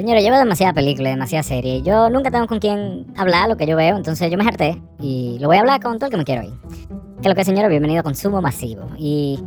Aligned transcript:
Señores, 0.00 0.24
llevo 0.24 0.38
demasiada 0.38 0.72
película, 0.72 1.10
demasiada 1.10 1.42
serie. 1.42 1.82
Yo 1.82 2.08
nunca 2.08 2.30
tengo 2.30 2.46
con 2.46 2.58
quién 2.58 3.12
hablar 3.18 3.50
lo 3.50 3.58
que 3.58 3.66
yo 3.66 3.76
veo, 3.76 3.98
entonces 3.98 4.30
yo 4.30 4.38
me 4.38 4.44
harté 4.44 4.80
y 4.98 5.36
lo 5.40 5.48
voy 5.48 5.58
a 5.58 5.60
hablar 5.60 5.78
con 5.82 5.98
todo 5.98 6.06
el 6.06 6.10
que 6.10 6.16
me 6.16 6.24
quiero 6.24 6.40
oír. 6.40 6.54
Que 7.20 7.28
lo 7.28 7.34
que 7.34 7.44
señores, 7.44 7.68
bienvenido 7.68 8.00
a 8.00 8.02
Consumo 8.02 8.40
Masivo. 8.40 8.88
Y 8.96 9.38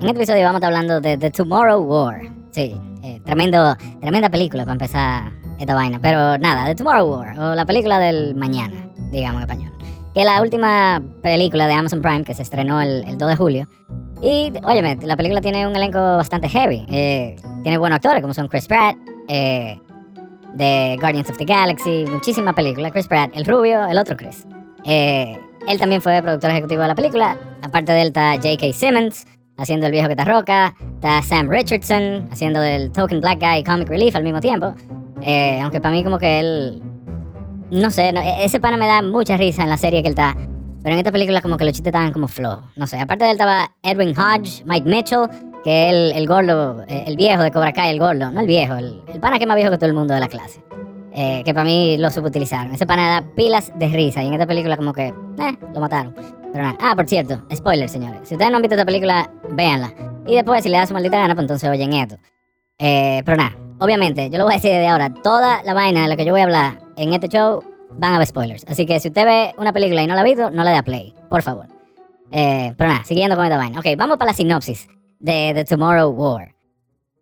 en 0.00 0.06
este 0.06 0.16
episodio 0.16 0.44
vamos 0.44 0.54
a 0.54 0.58
estar 0.60 0.72
hablando 0.72 1.02
de 1.02 1.18
The 1.18 1.30
Tomorrow 1.30 1.82
War. 1.82 2.22
Sí, 2.52 2.74
eh, 3.02 3.20
tremendo, 3.26 3.76
tremenda 4.00 4.30
película 4.30 4.62
para 4.62 4.72
empezar 4.72 5.30
esta 5.58 5.74
vaina. 5.74 5.98
Pero 6.00 6.38
nada, 6.38 6.64
The 6.64 6.76
Tomorrow 6.76 7.06
War, 7.06 7.38
o 7.38 7.54
la 7.54 7.66
película 7.66 7.98
del 7.98 8.34
mañana, 8.34 8.90
digamos 9.12 9.42
en 9.42 9.50
español. 9.50 9.72
Que 10.14 10.20
es 10.20 10.24
la 10.24 10.40
última 10.40 11.02
película 11.22 11.66
de 11.66 11.74
Amazon 11.74 12.00
Prime 12.00 12.24
que 12.24 12.32
se 12.32 12.40
estrenó 12.40 12.80
el, 12.80 13.04
el 13.06 13.18
2 13.18 13.28
de 13.28 13.36
julio. 13.36 13.68
Y, 14.22 14.54
óyeme, 14.64 14.96
la 15.02 15.18
película 15.18 15.42
tiene 15.42 15.66
un 15.66 15.76
elenco 15.76 15.98
bastante 15.98 16.48
heavy. 16.48 16.86
Eh, 16.88 17.36
tiene 17.62 17.76
buenos 17.76 17.96
actores 17.96 18.22
como 18.22 18.32
son 18.32 18.48
Chris 18.48 18.66
Pratt, 18.66 18.96
eh, 19.28 19.78
de 20.54 20.96
Guardians 21.00 21.30
of 21.30 21.36
the 21.36 21.44
Galaxy, 21.44 22.04
muchísimas 22.10 22.54
películas. 22.54 22.92
Chris 22.92 23.06
Pratt, 23.06 23.30
el 23.34 23.44
rubio, 23.44 23.86
el 23.86 23.98
otro 23.98 24.16
Chris. 24.16 24.46
Eh, 24.84 25.38
él 25.66 25.78
también 25.78 26.00
fue 26.00 26.20
productor 26.22 26.50
ejecutivo 26.50 26.82
de 26.82 26.88
la 26.88 26.94
película. 26.94 27.38
Aparte 27.62 27.92
de 27.92 28.02
él 28.02 28.08
está 28.08 28.34
J.K. 28.36 28.72
Simmons, 28.72 29.26
haciendo 29.56 29.86
el 29.86 29.92
viejo 29.92 30.06
que 30.06 30.14
está 30.14 30.24
roca. 30.24 30.74
Está 30.94 31.22
Sam 31.22 31.48
Richardson, 31.48 32.28
haciendo 32.30 32.60
del 32.60 32.90
token 32.92 33.20
black 33.20 33.40
guy 33.40 33.64
comic 33.64 33.88
relief 33.88 34.16
al 34.16 34.24
mismo 34.24 34.40
tiempo. 34.40 34.74
Eh, 35.22 35.60
aunque 35.60 35.80
para 35.80 35.94
mí 35.94 36.04
como 36.04 36.18
que 36.18 36.40
él... 36.40 36.82
No 37.70 37.90
sé, 37.90 38.12
no, 38.12 38.20
e-, 38.20 38.44
ese 38.44 38.60
pana 38.60 38.76
me 38.76 38.86
da 38.86 39.02
mucha 39.02 39.36
risa 39.36 39.62
en 39.62 39.68
la 39.68 39.76
serie 39.76 40.02
que 40.02 40.08
él 40.08 40.14
está. 40.14 40.34
Pero 40.82 40.94
en 40.94 40.98
esta 41.00 41.12
película 41.12 41.42
como 41.42 41.56
que 41.56 41.64
los 41.64 41.72
chistes 41.74 41.88
estaban 41.88 42.12
como 42.12 42.28
flow. 42.28 42.62
No 42.76 42.86
sé, 42.86 42.98
aparte 42.98 43.24
de 43.24 43.32
él 43.32 43.36
estaba 43.36 43.72
Edwin 43.82 44.14
Hodge, 44.16 44.64
Mike 44.64 44.88
Mitchell, 44.88 45.28
el, 45.68 46.12
el 46.12 46.26
gordo, 46.26 46.84
eh, 46.88 47.04
el 47.06 47.16
viejo 47.16 47.42
de 47.42 47.50
Cobra 47.50 47.72
Kai, 47.72 47.90
el 47.90 47.98
gordo, 47.98 48.30
no 48.30 48.40
el 48.40 48.46
viejo, 48.46 48.74
el, 48.76 49.02
pana 49.20 49.38
que 49.38 49.44
es 49.44 49.48
más 49.48 49.56
viejo 49.56 49.70
que 49.70 49.78
todo 49.78 49.86
el 49.86 49.94
mundo 49.94 50.14
de 50.14 50.20
la 50.20 50.28
clase. 50.28 50.62
Eh, 51.12 51.42
que 51.44 51.52
para 51.52 51.64
mí 51.64 51.96
lo 51.98 52.10
subutilizaron. 52.10 52.72
Ese 52.72 52.86
pana 52.86 53.08
da 53.08 53.34
pilas 53.34 53.72
de 53.76 53.88
risa 53.88 54.22
y 54.22 54.28
en 54.28 54.34
esta 54.34 54.46
película 54.46 54.76
como 54.76 54.92
que, 54.92 55.08
eh, 55.08 55.58
lo 55.74 55.80
mataron. 55.80 56.14
Pero 56.52 56.64
nada. 56.64 56.78
Ah, 56.80 56.94
por 56.94 57.08
cierto, 57.08 57.42
spoiler, 57.52 57.88
señores. 57.88 58.20
Si 58.28 58.34
ustedes 58.34 58.50
no 58.50 58.56
han 58.56 58.62
visto 58.62 58.76
esta 58.76 58.86
película, 58.86 59.28
véanla. 59.50 59.92
Y 60.26 60.36
después, 60.36 60.62
si 60.62 60.68
le 60.68 60.76
da 60.76 60.86
su 60.86 60.94
maldita 60.94 61.18
gana, 61.18 61.34
pues 61.34 61.44
entonces 61.44 61.68
oyen 61.68 61.92
esto. 61.92 62.18
Eh, 62.78 63.22
pero 63.24 63.36
nada, 63.36 63.56
obviamente, 63.80 64.30
yo 64.30 64.38
lo 64.38 64.44
voy 64.44 64.52
a 64.52 64.56
decir 64.56 64.70
desde 64.70 64.86
ahora. 64.86 65.12
Toda 65.12 65.62
la 65.64 65.74
vaina 65.74 66.02
de 66.02 66.08
la 66.08 66.16
que 66.16 66.24
yo 66.24 66.32
voy 66.32 66.40
a 66.40 66.44
hablar 66.44 66.78
en 66.96 67.12
este 67.12 67.28
show 67.28 67.64
van 67.90 68.12
a 68.12 68.16
haber 68.16 68.28
spoilers. 68.28 68.64
Así 68.68 68.86
que 68.86 69.00
si 69.00 69.08
usted 69.08 69.24
ve 69.24 69.54
una 69.58 69.72
película 69.72 70.02
y 70.02 70.06
no 70.06 70.14
la 70.14 70.20
ha 70.20 70.24
visto, 70.24 70.50
no 70.50 70.62
le 70.62 70.70
da 70.70 70.82
play, 70.82 71.14
por 71.28 71.42
favor. 71.42 71.66
Eh, 72.30 72.74
pero 72.76 72.90
nada, 72.90 73.04
siguiendo 73.04 73.34
con 73.34 73.44
esta 73.44 73.56
vaina. 73.56 73.80
Ok, 73.80 73.86
vamos 73.96 74.18
para 74.18 74.30
la 74.30 74.36
sinopsis 74.36 74.88
de 75.20 75.52
The 75.54 75.64
Tomorrow 75.64 76.10
War. 76.10 76.54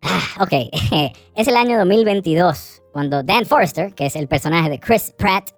Ah, 0.01 0.43
ok, 0.43 0.53
es 1.35 1.47
el 1.47 1.55
año 1.55 1.77
2022 1.77 2.81
cuando 2.91 3.23
Dan 3.23 3.45
Forrester, 3.45 3.93
que 3.93 4.05
es 4.05 4.15
el 4.15 4.27
personaje 4.27 4.69
de 4.69 4.79
Chris 4.79 5.13
Pratt, 5.17 5.49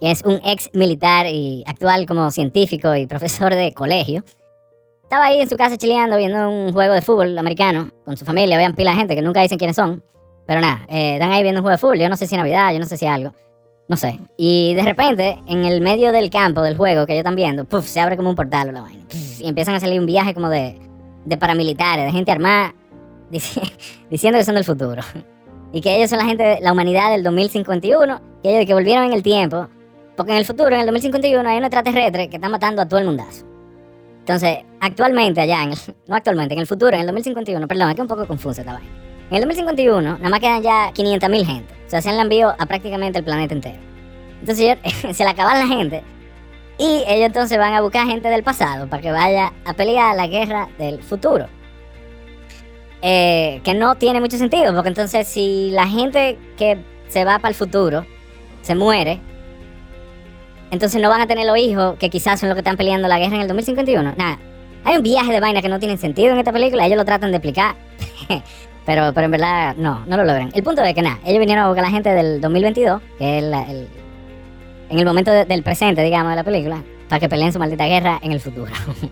que 0.00 0.10
es 0.10 0.22
un 0.22 0.40
ex 0.44 0.70
militar 0.74 1.26
y 1.26 1.64
actual 1.66 2.06
como 2.06 2.30
científico 2.30 2.94
y 2.94 3.06
profesor 3.06 3.54
de 3.54 3.72
colegio, 3.72 4.24
estaba 5.04 5.26
ahí 5.26 5.40
en 5.40 5.48
su 5.48 5.56
casa 5.56 5.76
chileando 5.76 6.16
viendo 6.16 6.48
un 6.48 6.72
juego 6.72 6.94
de 6.94 7.02
fútbol 7.02 7.38
americano 7.38 7.90
con 8.04 8.16
su 8.16 8.24
familia. 8.24 8.56
Vean 8.56 8.74
pila 8.74 8.90
de 8.90 8.96
gente 8.96 9.14
que 9.14 9.22
nunca 9.22 9.40
dicen 9.42 9.58
quiénes 9.58 9.76
son. 9.76 10.02
Pero 10.46 10.60
nada, 10.60 10.84
eh, 10.88 11.14
están 11.14 11.30
ahí 11.30 11.42
viendo 11.42 11.60
un 11.60 11.62
juego 11.62 11.76
de 11.76 11.78
fútbol. 11.78 11.98
Yo 11.98 12.08
no 12.08 12.16
sé 12.16 12.26
si 12.26 12.36
Navidad, 12.36 12.72
yo 12.72 12.78
no 12.78 12.86
sé 12.86 12.96
si 12.96 13.06
algo. 13.06 13.32
No 13.86 13.96
sé. 13.96 14.18
Y 14.36 14.74
de 14.74 14.82
repente, 14.82 15.38
en 15.46 15.64
el 15.64 15.80
medio 15.80 16.10
del 16.10 16.30
campo 16.30 16.62
del 16.62 16.76
juego 16.76 17.06
que 17.06 17.12
ellos 17.12 17.20
están 17.20 17.36
viendo, 17.36 17.64
puff, 17.64 17.86
se 17.86 18.00
abre 18.00 18.16
como 18.16 18.30
un 18.30 18.36
portal 18.36 18.70
o 18.70 18.72
la 18.72 18.80
vaina. 18.80 19.04
Y 19.38 19.48
empiezan 19.48 19.74
a 19.74 19.80
salir 19.80 20.00
un 20.00 20.06
viaje 20.06 20.32
como 20.34 20.48
de, 20.48 20.80
de 21.24 21.36
paramilitares, 21.36 22.04
de 22.06 22.12
gente 22.12 22.32
armada, 22.32 22.74
dici- 23.30 23.72
diciendo 24.10 24.38
que 24.38 24.44
son 24.44 24.54
del 24.54 24.64
futuro. 24.64 25.02
Y 25.72 25.80
que 25.80 25.96
ellos 25.96 26.10
son 26.10 26.18
la 26.20 26.24
gente 26.26 26.58
la 26.60 26.72
humanidad 26.72 27.10
del 27.10 27.22
2051, 27.24 28.20
que 28.42 28.50
ellos 28.54 28.66
que 28.66 28.74
volvieron 28.74 29.04
en 29.06 29.12
el 29.12 29.22
tiempo. 29.22 29.68
Porque 30.16 30.30
en 30.32 30.38
el 30.38 30.44
futuro, 30.44 30.68
en 30.68 30.80
el 30.80 30.86
2051, 30.86 31.48
hay 31.48 31.58
un 31.58 31.64
extraterrestre 31.64 32.28
que 32.28 32.36
está 32.36 32.48
matando 32.48 32.82
a 32.82 32.86
todo 32.86 33.00
el 33.00 33.06
mundazo. 33.06 33.44
Entonces, 34.20 34.58
actualmente 34.80 35.40
allá, 35.40 35.62
en 35.64 35.72
el- 35.72 35.78
no 36.06 36.14
actualmente, 36.14 36.54
en 36.54 36.60
el 36.60 36.66
futuro, 36.66 36.94
en 36.94 37.00
el 37.00 37.06
2051, 37.06 37.66
perdón, 37.66 37.88
es 37.90 37.96
que 37.96 38.02
un 38.02 38.08
poco 38.08 38.26
confuso 38.26 38.60
esta 38.60 38.72
vaina. 38.74 38.88
En 39.30 39.36
el 39.36 39.40
2051, 39.42 40.18
nada 40.18 40.28
más 40.28 40.38
quedan 40.38 40.62
ya 40.62 40.92
500.000 40.92 41.44
gente. 41.46 41.74
O 41.86 41.90
sea, 41.90 42.00
se 42.00 42.10
han 42.10 42.20
envío 42.20 42.50
a 42.56 42.66
prácticamente 42.66 43.18
el 43.18 43.24
planeta 43.24 43.54
entero. 43.54 43.78
Entonces, 44.40 44.78
se 45.16 45.24
le 45.24 45.30
acaban 45.30 45.58
la 45.58 45.66
gente. 45.66 46.04
Y 46.78 47.04
ellos 47.06 47.26
entonces 47.26 47.56
van 47.58 47.72
a 47.74 47.80
buscar 47.80 48.06
gente 48.06 48.28
del 48.28 48.42
pasado 48.42 48.88
para 48.88 49.00
que 49.00 49.12
vaya 49.12 49.52
a 49.64 49.74
pelear 49.74 50.16
la 50.16 50.26
guerra 50.26 50.68
del 50.78 51.02
futuro. 51.02 51.46
Eh, 53.02 53.60
que 53.64 53.74
no 53.74 53.96
tiene 53.96 54.20
mucho 54.20 54.38
sentido, 54.38 54.72
porque 54.74 54.88
entonces 54.88 55.28
si 55.28 55.70
la 55.72 55.86
gente 55.86 56.38
que 56.56 56.78
se 57.08 57.24
va 57.24 57.38
para 57.38 57.50
el 57.50 57.54
futuro 57.54 58.06
se 58.62 58.74
muere, 58.74 59.20
entonces 60.70 61.00
no 61.02 61.10
van 61.10 61.20
a 61.20 61.26
tener 61.26 61.46
los 61.46 61.58
hijos 61.58 61.96
que 61.98 62.08
quizás 62.08 62.40
son 62.40 62.48
los 62.48 62.56
que 62.56 62.60
están 62.60 62.76
peleando 62.78 63.06
la 63.06 63.18
guerra 63.18 63.36
en 63.36 63.42
el 63.42 63.48
2051. 63.48 64.14
Nada, 64.16 64.38
hay 64.84 64.96
un 64.96 65.02
viaje 65.02 65.32
de 65.32 65.40
vaina 65.40 65.60
que 65.60 65.68
no 65.68 65.78
tienen 65.78 65.98
sentido 65.98 66.32
en 66.32 66.38
esta 66.38 66.52
película, 66.52 66.86
ellos 66.86 66.96
lo 66.96 67.04
tratan 67.04 67.30
de 67.30 67.36
explicar, 67.36 67.74
pero, 68.86 69.12
pero 69.12 69.26
en 69.26 69.30
verdad 69.30 69.76
no, 69.76 70.02
no 70.06 70.16
lo 70.16 70.24
logran. 70.24 70.50
El 70.54 70.62
punto 70.62 70.82
es 70.82 70.94
que 70.94 71.02
nada, 71.02 71.18
ellos 71.26 71.38
vinieron 71.40 71.64
a 71.64 71.68
buscar 71.68 71.84
a 71.84 71.88
la 71.88 71.92
gente 71.94 72.08
del 72.10 72.40
2022, 72.40 73.02
que 73.18 73.38
es 73.38 73.44
la- 73.44 73.70
el, 73.70 73.86
en 74.90 74.98
el 74.98 75.04
momento 75.04 75.30
de- 75.30 75.44
del 75.44 75.62
presente, 75.62 76.02
digamos, 76.02 76.30
de 76.30 76.36
la 76.36 76.44
película, 76.44 76.82
para 77.08 77.20
que 77.20 77.28
peleen 77.28 77.52
su 77.52 77.58
maldita 77.58 77.86
guerra 77.86 78.18
en 78.22 78.32
el 78.32 78.40
futuro. 78.40 78.70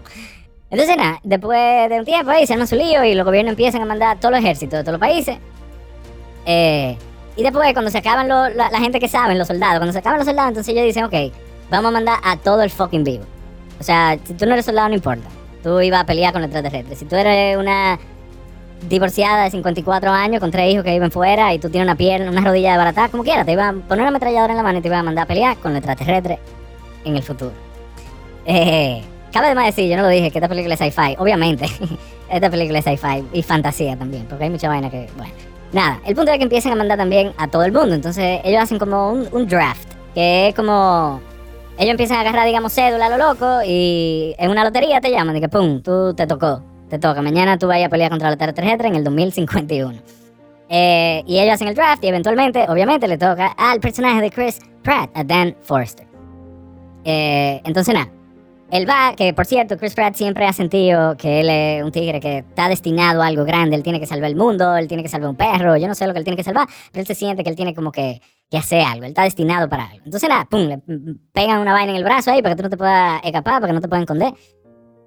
Entonces, 0.71 0.97
nada, 0.97 1.21
después 1.23 1.89
de 1.91 1.99
un 1.99 2.05
tiempo 2.07 2.31
ahí 2.31 2.47
se 2.47 2.55
arma 2.55 2.67
su 2.67 2.77
lío 2.77 3.05
y 3.05 3.15
los 3.15 3.25
gobiernos 3.27 3.51
empiezan 3.53 3.83
a 3.83 3.85
mandar 3.85 4.19
todos 4.19 4.33
los 4.33 4.41
ejércitos 4.43 4.79
de 4.79 4.83
todos 4.85 4.93
los 4.99 5.01
países. 5.01 5.37
Eh, 6.47 6.97
y 7.37 7.43
después, 7.43 7.73
cuando 7.73 7.91
se 7.91 7.99
acaban 7.99 8.29
lo- 8.29 8.49
la, 8.49 8.71
la 8.71 8.79
gente 8.79 8.99
que 9.01 9.09
saben, 9.09 9.39
los 9.39 9.49
soldados, 9.49 9.77
cuando 9.79 9.93
se 9.93 9.99
acaban 9.99 10.19
los 10.19 10.27
soldados, 10.27 10.49
entonces 10.51 10.73
ellos 10.75 10.85
dicen, 10.87 11.05
ok, 11.05 11.15
vamos 11.71 11.89
a 11.89 11.93
mandar 11.93 12.19
a 12.23 12.37
todo 12.37 12.63
el 12.63 12.71
fucking 12.71 13.05
vivo. 13.05 13.25
O 13.81 13.83
sea, 13.85 14.19
si 14.25 14.35
tú 14.35 14.47
no 14.47 14.53
eres 14.53 14.65
soldado, 14.65 14.89
no 14.89 14.95
importa. 14.95 15.29
Tú 15.63 15.81
ibas 15.81 16.01
a 16.03 16.07
pelear 16.07 16.33
con 16.33 16.43
los 16.43 16.49
extraterrestres. 16.51 16.99
Si 16.99 17.05
tú 17.05 17.17
eres 17.17 17.57
una 17.57 17.99
divorciada 18.89 19.45
de 19.45 19.51
54 19.51 20.11
años 20.11 20.41
con 20.41 20.51
tres 20.51 20.73
hijos 20.73 20.85
que 20.85 20.93
viven 20.93 21.11
fuera 21.11 21.55
y 21.55 21.59
tú 21.59 21.71
tienes 21.71 21.87
una 21.87 21.97
pierna, 21.97 22.31
una 22.31 22.41
rodilla 22.41 22.73
de 22.73 22.79
barata, 22.79 23.09
como 23.09 23.23
quieras, 23.23 23.47
te 23.47 23.53
iban 23.53 23.79
a 23.79 23.89
poner 23.89 24.03
una 24.03 24.09
ametralladora 24.09 24.53
en 24.53 24.57
la 24.57 24.63
mano 24.63 24.79
y 24.79 24.83
te 24.83 24.89
iban 24.89 25.01
a 25.01 25.03
mandar 25.03 25.25
a 25.25 25.29
pelear 25.29 25.57
con 25.59 25.73
los 25.73 25.79
extraterrestres 25.79 26.39
en 27.05 27.17
el 27.17 27.23
futuro. 27.23 27.53
Eh, 28.45 29.03
cabe 29.33 29.47
además 29.47 29.67
decir, 29.67 29.89
yo 29.89 29.97
no 29.97 30.03
lo 30.03 30.09
dije, 30.09 30.31
que 30.31 30.39
esta 30.39 30.49
película 30.49 30.75
es 30.75 30.81
sci-fi. 30.81 31.17
Obviamente, 31.19 31.67
esta 32.31 32.51
película 32.51 32.79
es 32.79 32.85
sci-fi 32.85 33.25
y 33.33 33.43
fantasía 33.43 33.97
también, 33.97 34.27
porque 34.29 34.45
hay 34.45 34.51
mucha 34.51 34.69
vaina 34.69 34.91
que, 34.91 35.09
bueno. 35.17 35.33
Nada, 35.73 36.01
el 36.05 36.15
punto 36.15 36.31
es 36.31 36.37
que 36.37 36.43
empiezan 36.43 36.73
a 36.73 36.77
mandar 36.77 36.99
también 36.99 37.33
a 37.39 37.49
todo 37.49 37.65
el 37.65 37.73
mundo. 37.73 37.95
Entonces 37.95 38.41
ellos 38.45 38.63
hacen 38.63 38.79
como 38.79 39.11
un, 39.11 39.29
un 39.33 39.47
draft, 39.47 39.89
que 40.15 40.49
es 40.49 40.55
como... 40.55 41.21
Ellos 41.79 41.93
empiezan 41.93 42.19
a 42.19 42.21
agarrar, 42.21 42.45
digamos, 42.45 42.75
cédula 42.75 43.07
a 43.07 43.09
lo 43.09 43.17
loco 43.17 43.61
y 43.67 44.35
en 44.37 44.51
una 44.51 44.63
lotería 44.63 45.01
te 45.01 45.11
llaman 45.11 45.35
de 45.35 45.41
que, 45.41 45.49
pum, 45.49 45.81
tú 45.81 46.13
te 46.15 46.27
tocó, 46.27 46.63
te 46.93 46.99
toca. 46.99 47.23
Mañana 47.23 47.57
tú 47.57 47.69
vas 47.69 47.83
a 47.83 47.89
pelear 47.89 48.11
contra 48.11 48.29
los 48.29 48.35
extraterrestres 48.35 48.91
en 48.91 48.97
el 48.97 49.05
2051. 49.05 49.99
Eh, 50.69 51.23
y 51.27 51.39
ellos 51.39 51.55
hacen 51.55 51.69
el 51.69 51.75
draft 51.75 52.05
y 52.05 52.09
eventualmente, 52.09 52.67
obviamente, 52.69 53.09
le 53.09 53.17
toca 53.17 53.47
al 53.47 53.81
personaje 53.81 54.21
de 54.21 54.31
Chris 54.31 54.61
Pratt, 54.83 55.11
a 55.15 55.25
Dan 55.25 55.57
Forrester. 55.63 56.07
Eh, 57.05 57.63
entonces, 57.65 57.95
nada. 57.95 58.11
Él 58.71 58.89
va, 58.89 59.15
que 59.17 59.33
por 59.33 59.47
cierto, 59.47 59.79
Chris 59.79 59.95
Pratt 59.95 60.15
siempre 60.15 60.45
ha 60.45 60.53
sentido 60.53 61.17
que 61.17 61.41
él 61.41 61.49
es 61.49 61.83
un 61.83 61.93
tigre 61.93 62.21
que 62.21 62.39
está 62.39 62.69
destinado 62.69 63.23
a 63.23 63.27
algo 63.27 63.45
grande. 63.45 63.75
Él 63.75 63.83
tiene 63.83 63.99
que 63.99 64.07
salvar 64.07 64.31
el 64.31 64.37
mundo, 64.37 64.77
él 64.77 64.87
tiene 64.87 65.03
que 65.03 65.09
salvar 65.09 65.31
un 65.31 65.37
perro. 65.37 65.77
Yo 65.79 65.89
no 65.89 65.95
sé 65.95 66.07
lo 66.07 66.13
que 66.13 66.19
él 66.19 66.25
tiene 66.25 66.37
que 66.37 66.45
salvar, 66.45 66.69
pero 66.91 67.01
él 67.01 67.07
se 67.07 67.15
siente 67.15 67.43
que 67.43 67.51
él 67.51 67.57
tiene 67.57 67.75
como 67.75 67.91
que, 67.91 68.21
que 68.51 68.59
hacer 68.59 68.83
algo. 68.83 69.05
Él 69.05 69.11
está 69.11 69.23
destinado 69.23 69.67
para 69.69 69.87
algo. 69.87 70.03
Entonces, 70.05 70.29
nada, 70.29 70.45
pum, 70.45 70.69
le 70.69 70.79
pegan 71.33 71.61
una 71.61 71.73
vaina 71.73 71.93
en 71.93 71.97
el 71.97 72.05
brazo 72.05 72.31
ahí 72.31 72.43
para 72.43 72.55
que 72.55 72.59
tú 72.59 72.65
no 72.65 72.71
te 72.71 72.77
puedas 72.77 73.23
escapar, 73.25 73.61
para 73.61 73.69
que 73.69 73.73
no 73.75 73.81
te 73.81 73.89
puedas 73.89 74.03
esconder. 74.03 74.35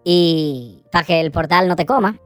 Y 0.06 0.86
para 0.92 1.04
que 1.04 1.20
el 1.20 1.32
portal 1.32 1.68
no 1.68 1.76
te 1.76 1.86
coma, 1.86 2.18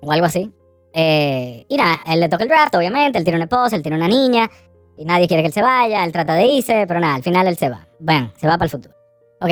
o 0.00 0.12
algo 0.12 0.26
así. 0.26 0.52
Eh, 0.92 1.64
y 1.68 1.76
nada, 1.76 1.98
él 2.06 2.20
le 2.20 2.28
toca 2.28 2.44
el 2.44 2.48
draft, 2.48 2.74
obviamente. 2.76 3.18
Él 3.18 3.24
tiene 3.24 3.38
una 3.38 3.44
esposa, 3.44 3.74
él 3.74 3.82
tiene 3.82 3.96
una 3.96 4.06
niña. 4.06 4.48
Y 4.96 5.04
nadie 5.04 5.26
quiere 5.26 5.42
que 5.42 5.48
él 5.48 5.52
se 5.52 5.62
vaya. 5.62 6.04
Él 6.04 6.12
trata 6.12 6.34
de 6.34 6.46
irse, 6.46 6.84
pero 6.86 7.00
nada, 7.00 7.16
al 7.16 7.22
final 7.22 7.48
él 7.48 7.56
se 7.56 7.68
va. 7.68 7.88
Bueno, 7.98 8.30
se 8.36 8.46
va 8.46 8.52
para 8.52 8.66
el 8.66 8.70
futuro. 8.70 8.94
Ok. 9.40 9.50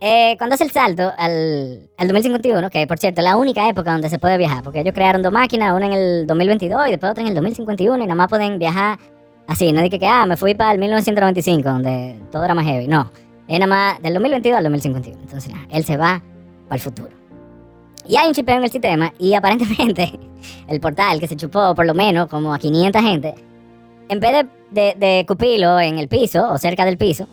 Eh, 0.00 0.34
cuando 0.36 0.54
hace 0.54 0.64
el 0.64 0.70
salto 0.70 1.12
al, 1.16 1.88
al 1.96 2.08
2051, 2.08 2.68
que 2.68 2.86
por 2.86 2.98
cierto 2.98 3.22
es 3.22 3.24
la 3.24 3.36
única 3.36 3.66
época 3.68 3.92
donde 3.92 4.10
se 4.10 4.18
puede 4.18 4.36
viajar, 4.36 4.62
porque 4.62 4.80
ellos 4.80 4.92
crearon 4.92 5.22
dos 5.22 5.32
máquinas, 5.32 5.74
una 5.74 5.86
en 5.86 5.92
el 5.94 6.26
2022 6.26 6.88
y 6.88 6.90
después 6.90 7.12
otra 7.12 7.22
en 7.22 7.28
el 7.28 7.34
2051, 7.34 7.96
y 7.96 8.06
nada 8.06 8.14
más 8.14 8.28
pueden 8.28 8.58
viajar 8.58 8.98
así, 9.46 9.72
no 9.72 9.80
dije 9.80 9.98
que, 9.98 10.06
ah, 10.06 10.26
me 10.26 10.36
fui 10.36 10.54
para 10.54 10.72
el 10.72 10.78
1995, 10.78 11.68
donde 11.70 12.20
todo 12.30 12.44
era 12.44 12.54
más 12.54 12.66
heavy, 12.66 12.86
no, 12.86 13.10
es 13.48 13.58
nada 13.58 13.66
más 13.66 14.02
del 14.02 14.12
2022 14.12 14.58
al 14.58 14.64
2051, 14.64 15.22
entonces 15.22 15.54
nada, 15.54 15.66
él 15.70 15.84
se 15.84 15.96
va 15.96 16.22
para 16.68 16.76
el 16.76 16.80
futuro. 16.80 17.10
Y 18.06 18.16
hay 18.16 18.28
un 18.28 18.34
chipeo 18.34 18.56
en 18.56 18.64
el 18.64 18.70
sistema, 18.70 19.12
y 19.18 19.34
aparentemente 19.34 20.18
el 20.68 20.80
portal 20.80 21.20
que 21.20 21.28
se 21.28 21.36
chupó 21.36 21.74
por 21.74 21.86
lo 21.86 21.94
menos 21.94 22.28
como 22.28 22.52
a 22.52 22.58
500 22.58 23.02
gente, 23.02 23.34
en 24.08 24.20
vez 24.20 24.32
de, 24.32 24.46
de, 24.70 24.94
de 24.98 25.24
cupirlo 25.26 25.80
en 25.80 25.98
el 25.98 26.08
piso 26.08 26.50
o 26.50 26.58
cerca 26.58 26.84
del 26.84 26.98
piso, 26.98 27.26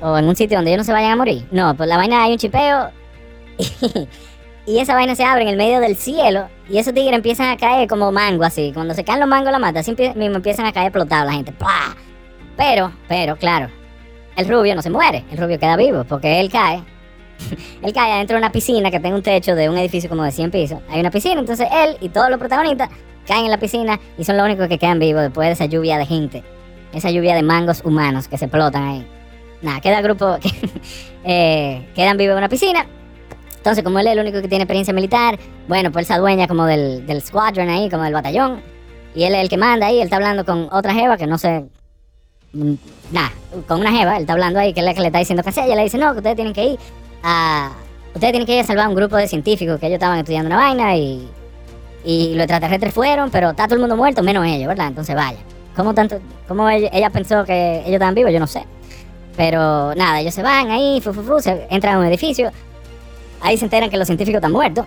o 0.00 0.16
en 0.18 0.26
un 0.26 0.36
sitio 0.36 0.58
donde 0.58 0.70
ellos 0.72 0.80
no 0.80 0.84
se 0.84 0.92
vayan 0.92 1.12
a 1.12 1.16
morir. 1.16 1.46
No, 1.50 1.76
pues 1.76 1.88
la 1.88 1.96
vaina 1.96 2.22
hay 2.22 2.32
un 2.32 2.38
chipeo 2.38 2.90
y, 3.58 4.08
y 4.66 4.78
esa 4.78 4.94
vaina 4.94 5.14
se 5.14 5.24
abre 5.24 5.42
en 5.42 5.48
el 5.48 5.56
medio 5.56 5.80
del 5.80 5.96
cielo 5.96 6.48
y 6.68 6.78
esos 6.78 6.92
tigres 6.92 7.14
empiezan 7.14 7.48
a 7.50 7.56
caer 7.56 7.88
como 7.88 8.10
mango 8.12 8.44
así. 8.44 8.72
Cuando 8.74 8.94
se 8.94 9.04
caen 9.04 9.20
los 9.20 9.28
mangos 9.28 9.52
la 9.52 9.58
mata, 9.58 9.80
así 9.80 9.94
mismo 10.14 10.36
empiezan 10.36 10.66
a 10.66 10.72
caer 10.72 10.88
explotados 10.88 11.26
la 11.26 11.32
gente. 11.32 11.54
Pero, 12.56 12.92
pero, 13.08 13.36
claro, 13.36 13.68
el 14.36 14.48
rubio 14.48 14.74
no 14.74 14.82
se 14.82 14.90
muere, 14.90 15.24
el 15.30 15.38
rubio 15.38 15.58
queda 15.58 15.76
vivo 15.76 16.04
porque 16.04 16.40
él 16.40 16.50
cae. 16.50 16.82
él 17.82 17.92
cae 17.92 18.12
adentro 18.12 18.36
de 18.36 18.38
una 18.38 18.52
piscina 18.52 18.90
que 18.90 19.00
tiene 19.00 19.16
un 19.16 19.22
techo 19.22 19.54
de 19.54 19.68
un 19.68 19.76
edificio 19.78 20.08
como 20.08 20.22
de 20.22 20.32
100 20.32 20.50
pisos. 20.50 20.80
Hay 20.88 21.00
una 21.00 21.10
piscina, 21.10 21.40
entonces 21.40 21.68
él 21.72 21.96
y 22.00 22.08
todos 22.08 22.30
los 22.30 22.38
protagonistas 22.38 22.90
caen 23.26 23.44
en 23.44 23.50
la 23.50 23.58
piscina 23.58 23.98
y 24.18 24.24
son 24.24 24.36
los 24.36 24.44
únicos 24.44 24.68
que 24.68 24.78
quedan 24.78 24.98
vivos 24.98 25.22
después 25.22 25.48
de 25.48 25.52
esa 25.52 25.66
lluvia 25.66 25.98
de 25.98 26.06
gente. 26.06 26.42
Esa 26.92 27.10
lluvia 27.10 27.34
de 27.34 27.42
mangos 27.42 27.82
humanos 27.84 28.28
que 28.28 28.38
se 28.38 28.46
explotan 28.46 28.84
ahí. 28.84 29.06
Nada, 29.62 29.80
queda 29.80 30.00
grupo 30.00 30.38
que 30.40 30.50
eh, 31.24 31.88
quedan 31.94 32.16
vivos 32.16 32.32
en 32.32 32.38
una 32.38 32.48
pisina 32.48 32.86
entonces, 33.66 33.82
como 33.82 33.98
él 33.98 34.06
es 34.06 34.12
el 34.12 34.20
único 34.20 34.40
que 34.40 34.46
tiene 34.46 34.62
experiencia 34.62 34.94
militar, 34.94 35.40
bueno, 35.66 35.90
pues 35.90 36.04
él 36.04 36.06
se 36.06 36.12
adueña 36.12 36.46
como 36.46 36.66
del, 36.66 37.04
del 37.04 37.20
squadron 37.20 37.68
ahí, 37.68 37.90
como 37.90 38.04
del 38.04 38.14
batallón. 38.14 38.62
Y 39.12 39.24
él 39.24 39.34
es 39.34 39.40
el 39.40 39.48
que 39.48 39.56
manda 39.56 39.88
ahí, 39.88 39.96
él 39.96 40.04
está 40.04 40.14
hablando 40.14 40.44
con 40.44 40.68
otra 40.70 40.94
jeva 40.94 41.16
que 41.16 41.26
no 41.26 41.36
sé. 41.36 41.64
Mm, 42.52 42.74
nada, 43.10 43.32
con 43.66 43.80
una 43.80 43.90
jeva, 43.90 44.18
él 44.18 44.20
está 44.20 44.34
hablando 44.34 44.60
ahí, 44.60 44.72
que 44.72 44.78
es 44.78 44.86
la 44.86 44.94
que 44.94 45.00
le 45.00 45.08
está 45.08 45.18
diciendo 45.18 45.42
que 45.42 45.50
sea. 45.50 45.66
Ella 45.66 45.74
le 45.74 45.82
dice, 45.82 45.98
no, 45.98 46.12
que 46.12 46.18
ustedes 46.18 46.36
tienen 46.36 46.54
que 46.54 46.64
ir 46.64 46.78
a. 47.26 47.72
Ustedes 48.14 48.32
tienen 48.32 48.46
que 48.46 48.64
salvar 48.64 48.86
a 48.86 48.88
un 48.88 48.94
grupo 48.94 49.16
de 49.16 49.28
científicos 49.28 49.78
que 49.78 49.86
ellos 49.86 49.96
estaban 49.96 50.18
estudiando 50.18 50.46
una 50.46 50.56
vaina 50.56 50.96
y. 50.96 51.28
Y 52.04 52.34
los 52.34 52.44
extraterrestres 52.44 52.94
fueron, 52.94 53.30
pero 53.30 53.50
está 53.50 53.64
todo 53.64 53.74
el 53.74 53.80
mundo 53.80 53.96
muerto, 53.96 54.22
menos 54.22 54.46
ellos, 54.46 54.68
¿verdad? 54.68 54.86
Entonces 54.86 55.16
vaya. 55.16 55.38
¿Cómo 55.74 55.92
tanto.? 55.92 56.20
¿Cómo 56.46 56.68
ella, 56.70 57.10
pensó 57.10 57.44
que 57.44 57.80
ellos 57.80 57.94
estaban 57.94 58.14
vivos? 58.14 58.32
Yo 58.32 58.38
no 58.38 58.46
sé. 58.46 58.64
Pero 59.36 59.92
nada, 59.96 60.20
ellos 60.20 60.32
se 60.32 60.42
van 60.42 60.70
ahí, 60.70 61.00
fu, 61.00 61.12
fu, 61.12 61.22
fu, 61.22 61.40
se 61.40 61.66
entran 61.68 61.96
a 61.96 61.98
un 61.98 62.06
edificio. 62.06 62.52
Ahí 63.40 63.56
se 63.58 63.64
enteran 63.64 63.90
que 63.90 63.96
los 63.96 64.06
científicos 64.06 64.36
están 64.36 64.52
muertos. 64.52 64.86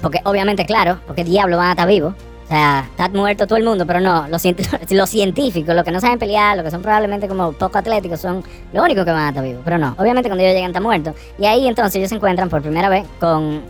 Porque 0.00 0.20
obviamente, 0.24 0.64
claro, 0.64 1.00
porque 1.06 1.24
diablo 1.24 1.56
van 1.56 1.66
a 1.66 1.70
estar 1.72 1.88
vivos. 1.88 2.14
O 2.50 2.52
sea, 2.52 2.88
está 2.90 3.08
muerto 3.10 3.46
todo 3.46 3.58
el 3.58 3.64
mundo, 3.64 3.86
pero 3.86 4.00
no, 4.00 4.26
los, 4.28 4.42
científicos, 4.42 5.72
los 5.72 5.84
que 5.84 5.92
no 5.92 6.00
saben 6.00 6.18
pelear, 6.18 6.56
los 6.56 6.64
que 6.64 6.72
son 6.72 6.82
probablemente 6.82 7.28
como 7.28 7.52
poco 7.52 7.78
atléticos, 7.78 8.20
son 8.20 8.42
los 8.72 8.84
únicos 8.84 9.04
que 9.04 9.12
van 9.12 9.26
a 9.26 9.28
estar 9.28 9.44
vivos. 9.44 9.62
Pero 9.64 9.78
no, 9.78 9.94
obviamente 9.96 10.28
cuando 10.28 10.42
ellos 10.42 10.56
llegan 10.56 10.70
están 10.70 10.82
muertos. 10.82 11.14
Y 11.38 11.46
ahí 11.46 11.68
entonces 11.68 11.94
ellos 11.94 12.08
se 12.08 12.16
encuentran 12.16 12.48
por 12.48 12.60
primera 12.60 12.88
vez 12.88 13.06
con, 13.20 13.62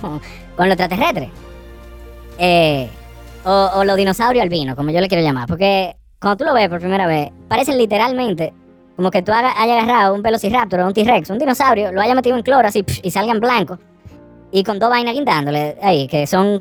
con, 0.56 0.68
los 0.68 0.76
extraterrestres. 0.76 1.28
Eh, 2.38 2.88
o, 3.44 3.70
o 3.76 3.84
los 3.84 3.96
dinosaurios 3.96 4.42
albinos, 4.42 4.74
como 4.74 4.90
yo 4.90 5.00
le 5.00 5.06
quiero 5.06 5.22
llamar. 5.22 5.46
Porque 5.46 5.94
cuando 6.18 6.36
tú 6.36 6.44
lo 6.46 6.52
ves 6.52 6.68
por 6.68 6.80
primera 6.80 7.06
vez, 7.06 7.30
parecen 7.46 7.78
literalmente 7.78 8.52
como 8.96 9.12
que 9.12 9.22
tú 9.22 9.30
hayas 9.30 9.54
agarrado 9.56 10.12
un 10.16 10.22
velociraptor 10.22 10.80
o 10.80 10.86
un 10.88 10.94
T-Rex, 10.94 11.30
un 11.30 11.38
dinosaurio, 11.38 11.92
lo 11.92 12.00
hayas 12.00 12.16
metido 12.16 12.36
en 12.36 12.42
cloro 12.42 12.66
así 12.66 12.84
y 13.04 13.10
salgan 13.12 13.38
blanco. 13.38 13.78
Y 14.50 14.64
con 14.64 14.80
dos 14.80 14.90
vainas 14.90 15.14
guindándole 15.14 15.76
ahí, 15.80 16.08
que 16.08 16.26
son 16.26 16.60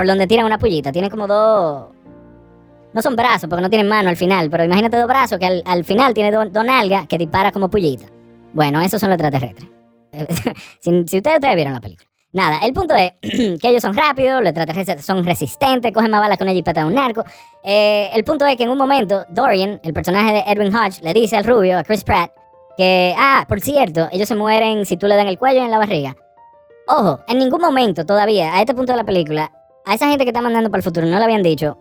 por 0.00 0.06
donde 0.06 0.26
tiran 0.26 0.46
una 0.46 0.56
pullita. 0.56 0.90
Tienen 0.92 1.10
como 1.10 1.26
dos. 1.26 1.88
No 2.94 3.02
son 3.02 3.16
brazos, 3.16 3.50
porque 3.50 3.60
no 3.60 3.68
tienen 3.68 3.86
mano 3.86 4.08
al 4.08 4.16
final, 4.16 4.48
pero 4.48 4.64
imagínate 4.64 4.96
dos 4.96 5.06
brazos 5.06 5.38
que 5.38 5.62
al, 5.62 5.84
final 5.84 6.14
tiene 6.14 6.32
dos, 6.32 6.50
nalgas 6.64 7.06
que 7.06 7.18
dispara 7.18 7.52
como 7.52 7.68
pullita. 7.68 8.06
Bueno, 8.54 8.80
esos 8.80 8.98
son 8.98 9.10
los 9.10 9.18
extraterrestres. 9.20 9.68
si, 10.80 10.90
ustedes, 10.90 11.36
ustedes 11.36 11.54
vieron 11.54 11.74
la 11.74 11.82
película. 11.82 12.08
Nada, 12.32 12.60
el 12.64 12.72
punto 12.72 12.94
es 12.94 13.12
que 13.60 13.68
ellos 13.68 13.82
son 13.82 13.94
rápidos, 13.94 14.40
los 14.40 14.48
extraterrestres 14.48 15.04
son 15.04 15.22
resistentes, 15.22 15.92
cogen 15.92 16.10
más 16.10 16.20
balas 16.20 16.38
con 16.38 16.46
una 16.46 16.54
jipeta 16.54 16.80
de 16.80 16.86
un 16.86 16.94
narco. 16.94 17.22
Eh, 17.62 18.08
el 18.14 18.24
punto 18.24 18.46
es 18.46 18.56
que 18.56 18.62
en 18.62 18.70
un 18.70 18.78
momento, 18.78 19.26
Dorian, 19.28 19.80
el 19.84 19.92
personaje 19.92 20.32
de 20.32 20.44
Edwin 20.46 20.74
Hodge, 20.74 21.02
le 21.02 21.12
dice 21.12 21.36
al 21.36 21.44
rubio, 21.44 21.76
a 21.76 21.84
Chris 21.84 22.04
Pratt, 22.04 22.32
que, 22.78 23.14
ah, 23.18 23.44
por 23.46 23.60
cierto, 23.60 24.08
ellos 24.12 24.26
se 24.26 24.34
mueren 24.34 24.86
si 24.86 24.96
tú 24.96 25.06
le 25.06 25.16
dan 25.16 25.26
el 25.26 25.38
cuello 25.38 25.62
en 25.62 25.70
la 25.70 25.76
barriga. 25.76 26.16
Ojo, 26.88 27.20
en 27.28 27.38
ningún 27.38 27.60
momento 27.60 28.06
todavía, 28.06 28.54
a 28.54 28.60
este 28.60 28.74
punto 28.74 28.92
de 28.92 28.96
la 28.96 29.04
película, 29.04 29.52
a 29.84 29.94
esa 29.94 30.08
gente 30.08 30.24
que 30.24 30.30
está 30.30 30.42
mandando 30.42 30.70
para 30.70 30.78
el 30.78 30.84
futuro 30.84 31.06
no 31.06 31.18
le 31.18 31.24
habían 31.24 31.42
dicho, 31.42 31.78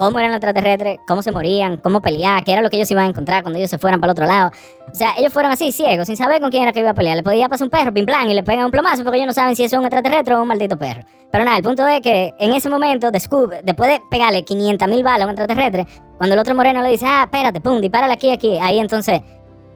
cómo 0.00 0.18
eran 0.18 0.30
los 0.30 0.38
extraterrestres, 0.38 0.98
cómo 1.06 1.20
se 1.20 1.30
morían, 1.30 1.76
cómo 1.76 2.00
pelear, 2.00 2.42
qué 2.42 2.52
era 2.52 2.62
lo 2.62 2.70
que 2.70 2.76
ellos 2.76 2.90
iban 2.90 3.04
a 3.04 3.08
encontrar 3.08 3.42
cuando 3.42 3.58
ellos 3.58 3.68
se 3.68 3.76
fueran 3.76 4.00
para 4.00 4.12
el 4.12 4.12
otro 4.12 4.26
lado. 4.26 4.50
O 4.90 4.94
sea, 4.94 5.12
ellos 5.18 5.30
fueron 5.30 5.52
así, 5.52 5.72
ciegos, 5.72 6.06
sin 6.06 6.16
saber 6.16 6.40
con 6.40 6.50
quién 6.50 6.62
era 6.62 6.72
que 6.72 6.80
iba 6.80 6.88
a 6.88 6.94
pelear. 6.94 7.16
Le 7.16 7.22
podía 7.22 7.50
pasar 7.50 7.66
un 7.66 7.70
perro, 7.70 7.92
pim 7.92 8.06
plan, 8.06 8.30
y 8.30 8.32
le 8.32 8.42
pegan 8.42 8.64
un 8.64 8.70
plomazo 8.70 9.02
porque 9.02 9.18
ellos 9.18 9.26
no 9.26 9.34
saben 9.34 9.54
si 9.54 9.64
es 9.64 9.72
un 9.74 9.82
extraterrestre 9.84 10.34
o 10.36 10.40
un 10.40 10.48
maldito 10.48 10.78
perro. 10.78 11.02
Pero 11.30 11.44
nada, 11.44 11.58
el 11.58 11.62
punto 11.62 11.86
es 11.86 12.00
que 12.00 12.32
en 12.38 12.54
ese 12.54 12.70
momento, 12.70 13.10
después 13.10 13.50
de 13.62 14.00
pegarle 14.10 14.42
500.000 14.42 15.04
balas 15.04 15.20
a 15.20 15.24
un 15.24 15.30
extraterrestre, 15.32 15.86
cuando 16.16 16.32
el 16.32 16.40
otro 16.40 16.54
moreno 16.54 16.82
le 16.82 16.88
dice, 16.88 17.04
ah, 17.06 17.24
espérate, 17.24 17.60
pum, 17.60 17.78
dispárale 17.82 18.14
aquí, 18.14 18.32
aquí, 18.32 18.58
ahí 18.58 18.78
entonces 18.78 19.20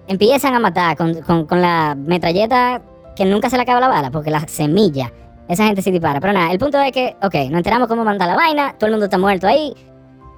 empiezan 0.08 0.54
a 0.54 0.58
matar 0.58 0.96
con, 0.96 1.46
con 1.46 1.60
la 1.60 1.94
metralleta 1.94 2.80
que 3.14 3.26
nunca 3.26 3.50
se 3.50 3.56
le 3.56 3.62
acaba 3.62 3.78
la 3.78 3.88
bala, 3.88 4.10
porque 4.10 4.30
la 4.30 4.40
semilla, 4.48 5.12
esa 5.48 5.66
gente 5.66 5.82
sí 5.82 5.90
dispara. 5.90 6.20
Pero 6.20 6.32
nada, 6.32 6.52
el 6.52 6.58
punto 6.58 6.80
es 6.80 6.92
que, 6.92 7.16
ok, 7.22 7.34
nos 7.50 7.58
enteramos 7.58 7.88
cómo 7.88 8.04
manda 8.04 8.26
la 8.26 8.36
vaina, 8.36 8.74
todo 8.78 8.86
el 8.86 8.92
mundo 8.92 9.06
está 9.06 9.18
muerto 9.18 9.46
ahí, 9.46 9.74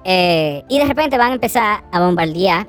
eh, 0.03 0.63
y 0.69 0.79
de 0.79 0.85
repente 0.85 1.17
van 1.17 1.31
a 1.31 1.33
empezar 1.35 1.83
a 1.91 1.99
bombardear 1.99 2.67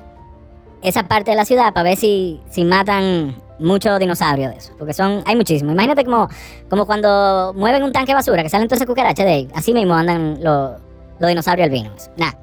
esa 0.81 1.07
parte 1.07 1.31
de 1.31 1.37
la 1.37 1.45
ciudad 1.45 1.73
para 1.73 1.83
ver 1.83 1.97
si, 1.97 2.41
si 2.49 2.63
matan 2.63 3.35
muchos 3.59 3.99
dinosaurios 3.99 4.51
de 4.51 4.57
eso. 4.57 4.73
Porque 4.77 4.93
son, 4.93 5.23
hay 5.25 5.35
muchísimos. 5.35 5.73
Imagínate 5.73 6.05
como, 6.05 6.29
como 6.69 6.85
cuando 6.85 7.53
mueven 7.55 7.83
un 7.83 7.91
tanque 7.91 8.11
de 8.11 8.15
basura, 8.15 8.43
que 8.43 8.49
salen 8.49 8.67
esas 8.71 8.85
cucarachas 8.85 9.25
de 9.25 9.31
ahí. 9.31 9.47
Así 9.53 9.73
mismo 9.73 9.93
andan 9.93 10.43
los, 10.43 10.79
los 11.19 11.29
dinosaurios 11.29 11.65
albinos. 11.65 12.09
Nada. 12.17 12.37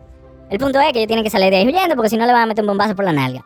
El 0.48 0.58
punto 0.58 0.78
es 0.78 0.92
que 0.92 1.00
ellos 1.00 1.08
tienen 1.08 1.24
que 1.24 1.30
salir 1.30 1.50
de 1.50 1.56
ahí 1.56 1.66
huyendo 1.66 1.96
porque 1.96 2.08
si 2.08 2.16
no 2.16 2.26
le 2.26 2.32
van 2.32 2.42
a 2.42 2.46
meter 2.46 2.62
un 2.62 2.68
bombazo 2.68 2.94
por 2.94 3.04
la 3.04 3.12
nalga. 3.12 3.44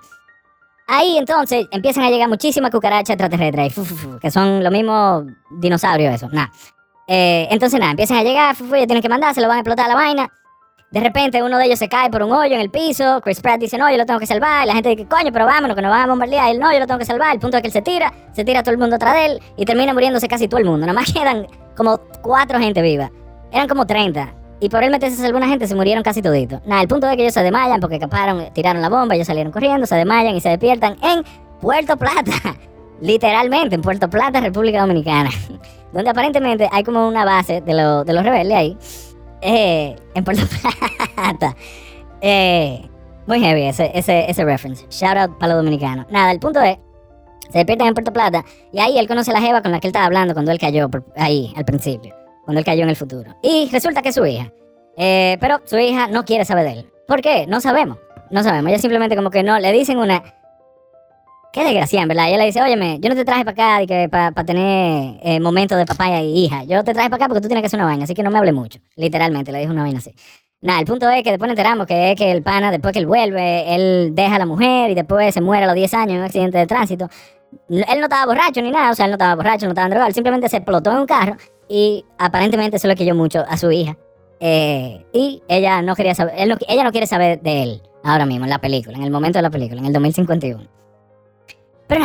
Ahí 0.93 1.19
entonces 1.19 1.69
empiezan 1.71 2.03
a 2.03 2.11
llegar 2.11 2.29
muchísimas 2.29 2.73
cucarachas 2.73 3.11
extraterrestres, 3.11 3.75
que 4.21 4.29
son 4.29 4.65
los 4.65 4.73
mismos 4.73 5.25
dinosaurios, 5.61 6.15
eso. 6.15 6.29
Nada. 6.33 6.51
Eh, 7.07 7.47
entonces 7.49 7.79
nada, 7.79 7.93
empiezan 7.93 8.17
a 8.17 8.25
llegar, 8.25 8.57
ellos 8.59 8.87
tienen 8.87 9.01
que 9.01 9.09
mandar, 9.09 9.33
se 9.33 9.41
lo 9.41 9.47
van 9.47 9.59
a 9.59 9.61
explotar 9.61 9.89
la 9.89 9.95
vaina. 9.95 10.29
De 10.91 10.99
repente 10.99 11.45
uno 11.45 11.59
de 11.59 11.67
ellos 11.67 11.79
se 11.79 11.89
cae 11.89 12.11
por 12.11 12.25
un 12.25 12.33
hoyo 12.33 12.57
en 12.57 12.61
el 12.61 12.71
piso. 12.71 13.21
Chris 13.23 13.41
Pratt 13.41 13.61
dice, 13.61 13.79
no, 13.79 13.89
yo 13.89 13.97
lo 13.99 14.05
tengo 14.05 14.19
que 14.19 14.27
salvar. 14.27 14.67
La 14.67 14.75
gente 14.75 14.89
dice, 14.89 15.07
coño, 15.07 15.31
pero 15.33 15.47
vámonos, 15.47 15.77
que 15.77 15.83
nos 15.83 15.93
van 15.93 16.03
a 16.03 16.07
bombardear. 16.09 16.51
Él, 16.51 16.59
no, 16.59 16.73
yo 16.73 16.81
lo 16.81 16.89
tengo 16.89 16.99
que 16.99 17.05
salvar. 17.05 17.35
El 17.35 17.39
punto 17.39 17.57
es 17.57 17.63
que 17.63 17.69
él 17.69 17.73
se 17.73 17.83
tira, 17.83 18.13
se 18.33 18.45
tira 18.45 18.65
todo 18.65 18.73
el 18.73 18.79
mundo 18.79 18.97
atrás 18.97 19.15
de 19.15 19.27
él 19.27 19.43
y 19.57 19.65
termina 19.65 19.95
muriéndose 19.95 20.27
casi 20.27 20.49
todo 20.49 20.59
el 20.59 20.67
mundo. 20.67 20.87
Nada 20.87 20.99
más 20.99 21.13
quedan 21.13 21.47
como 21.77 21.99
cuatro 22.21 22.59
gente 22.59 22.83
viva. 22.83 23.13
Eran 23.53 23.69
como 23.69 23.87
30. 23.87 24.40
Y 24.61 24.69
por 24.69 24.85
él 24.85 24.91
meterse 24.91 25.25
alguna 25.25 25.49
gente 25.49 25.67
se 25.67 25.75
murieron 25.75 26.03
casi 26.03 26.21
toditos. 26.21 26.61
Nada, 26.67 26.83
el 26.83 26.89
punto 26.89 27.09
es 27.09 27.17
que 27.17 27.23
ellos 27.23 27.35
se 27.35 27.43
desmayan 27.43 27.81
porque 27.81 27.97
escaparon, 27.97 28.53
tiraron 28.53 28.83
la 28.83 28.91
bomba, 28.91 29.15
ellos 29.15 29.27
salieron 29.27 29.51
corriendo, 29.53 29.87
se 29.87 29.97
desmayan 29.97 30.37
y 30.37 30.41
se 30.41 30.51
despiertan 30.51 30.97
en 31.03 31.25
Puerto 31.61 31.97
Plata. 31.97 32.33
Literalmente, 33.01 33.75
en 33.75 33.81
Puerto 33.81 34.11
Plata, 34.11 34.41
República 34.41 34.83
Dominicana. 34.83 35.31
Donde 35.93 36.11
aparentemente 36.11 36.69
hay 36.71 36.85
como 36.85 37.09
una 37.09 37.25
base 37.25 37.63
de, 37.63 37.75
de 37.75 38.13
los 38.13 38.23
rebeldes 38.25 38.57
ahí 38.57 38.79
eh, 39.41 39.97
en 40.15 40.25
Puerto 40.25 40.43
Plata. 41.17 41.57
Eh, 42.21 42.87
muy 43.27 43.41
heavy 43.41 43.63
ese, 43.63 43.91
ese, 43.95 44.31
ese 44.31 44.45
reference. 44.45 44.87
Shout 44.91 45.17
out 45.17 45.39
para 45.39 45.55
los 45.55 45.65
dominicanos. 45.65 46.07
Nada, 46.11 46.33
el 46.33 46.39
punto 46.39 46.61
es, 46.61 46.77
se 47.51 47.59
despiertan 47.59 47.89
en 47.89 47.95
Puerto 47.95 48.13
Plata 48.13 48.45
y 48.73 48.81
ahí 48.81 48.99
él 48.99 49.09
conoce 49.09 49.31
a 49.31 49.35
la 49.35 49.41
jeva 49.41 49.63
con 49.63 49.73
la 49.73 49.81
que 49.81 49.87
él 49.87 49.91
estaba 49.91 50.07
hablando 50.07 50.35
cuando 50.35 50.53
él 50.53 50.59
cayó 50.59 50.89
ahí, 51.17 51.53
al 51.57 51.65
principio. 51.65 52.20
Cuando 52.51 52.59
él 52.59 52.65
cayó 52.65 52.83
en 52.83 52.89
el 52.89 52.97
futuro. 52.97 53.37
Y 53.45 53.69
resulta 53.71 54.03
que 54.03 54.09
es 54.09 54.15
su 54.17 54.27
hija. 54.27 54.53
Eh, 54.97 55.39
pero 55.41 55.61
su 55.67 55.79
hija 55.79 56.09
no 56.09 56.25
quiere 56.25 56.45
saber 56.45 56.65
de 56.65 56.73
él. 56.81 56.87
¿Por 57.07 57.23
qué? 57.23 57.47
No 57.47 57.61
sabemos. 57.61 57.99
No 58.29 58.43
sabemos. 58.43 58.73
Ella 58.73 58.81
simplemente 58.81 59.15
como 59.15 59.31
que 59.31 59.45
no, 59.45 59.57
le 59.61 59.71
dicen 59.71 59.99
una... 59.99 60.21
Qué 61.53 61.63
desgracia, 61.63 62.05
¿verdad? 62.07 62.27
ella 62.27 62.39
le 62.39 62.47
dice, 62.47 62.61
óyeme, 62.61 62.99
yo 63.01 63.09
no 63.09 63.15
te 63.15 63.25
traje 63.25 63.45
para 63.45 63.85
acá 63.85 64.09
para 64.11 64.45
tener 64.45 65.21
eh, 65.23 65.39
momentos 65.39 65.79
de 65.79 65.87
papá 65.87 66.21
y 66.23 66.45
hija. 66.45 66.65
Yo 66.65 66.83
te 66.83 66.93
traje 66.93 67.09
para 67.09 67.23
acá 67.23 67.29
porque 67.29 67.41
tú 67.41 67.47
tienes 67.47 67.63
que 67.63 67.67
hacer 67.67 67.79
una 67.79 67.87
vaina, 67.87 68.03
así 68.03 68.15
que 68.15 68.25
no 68.25 68.33
me 68.33 68.39
hable 68.39 68.53
mucho. 68.53 68.81
Literalmente, 68.97 69.53
le 69.53 69.61
dijo 69.61 69.71
una 69.73 69.83
vaina 69.83 70.01
así. 70.01 70.13
Nada, 70.61 70.81
el 70.81 70.87
punto 70.87 71.09
es 71.09 71.23
que 71.23 71.31
después 71.31 71.47
nos 71.47 71.57
enteramos 71.57 71.87
que 71.87 72.11
es 72.11 72.17
que 72.17 72.33
el 72.33 72.43
pana, 72.43 72.73
después 72.73 72.93
que 72.93 72.99
él 72.99 73.07
vuelve, 73.07 73.77
él 73.77 74.11
deja 74.17 74.35
a 74.35 74.39
la 74.41 74.47
mujer 74.47 74.91
y 74.91 74.95
después 74.97 75.33
se 75.33 75.41
muere 75.41 75.63
a 75.63 75.67
los 75.69 75.77
10 75.77 75.95
años 75.95 76.15
en 76.15 76.19
un 76.19 76.25
accidente 76.25 76.59
de 76.59 76.67
tránsito. 76.67 77.09
Él 77.69 77.99
no 77.99 78.07
estaba 78.07 78.27
borracho 78.27 78.61
ni 78.61 78.73
nada, 78.73 78.91
o 78.91 78.95
sea, 78.97 79.05
él 79.05 79.13
no 79.13 79.15
estaba 79.15 79.37
borracho, 79.37 79.67
no 79.67 79.71
estaba 79.71 79.89
drogado, 79.89 80.11
simplemente 80.11 80.49
se 80.49 80.57
explotó 80.57 80.91
en 80.91 80.99
un 80.99 81.07
carro 81.07 81.37
y 81.71 82.05
aparentemente 82.19 82.79
eso 82.79 82.89
le 82.89 82.97
quilló 82.97 83.15
mucho 83.15 83.45
a 83.49 83.57
su 83.57 83.71
hija. 83.71 83.97
Eh, 84.41 85.07
y 85.13 85.41
ella 85.47 85.83
no 85.83 85.95
quería 85.95 86.17
saber, 86.17 86.35
ella 86.37 86.85
no 86.85 86.91
quiere 86.91 87.07
saber 87.07 87.41
de 87.41 87.63
él 87.63 87.83
ahora 88.03 88.27
mismo, 88.27 88.45
en 88.45 88.51
la 88.51 88.59
película, 88.59 88.97
en 88.97 89.05
el 89.05 89.11
momento 89.13 89.39
de 89.39 89.43
la 89.43 89.51
película, 89.51 89.81
en 89.81 89.87
el 89.87 89.93
2051. 89.93 90.67
Pero 91.87 92.05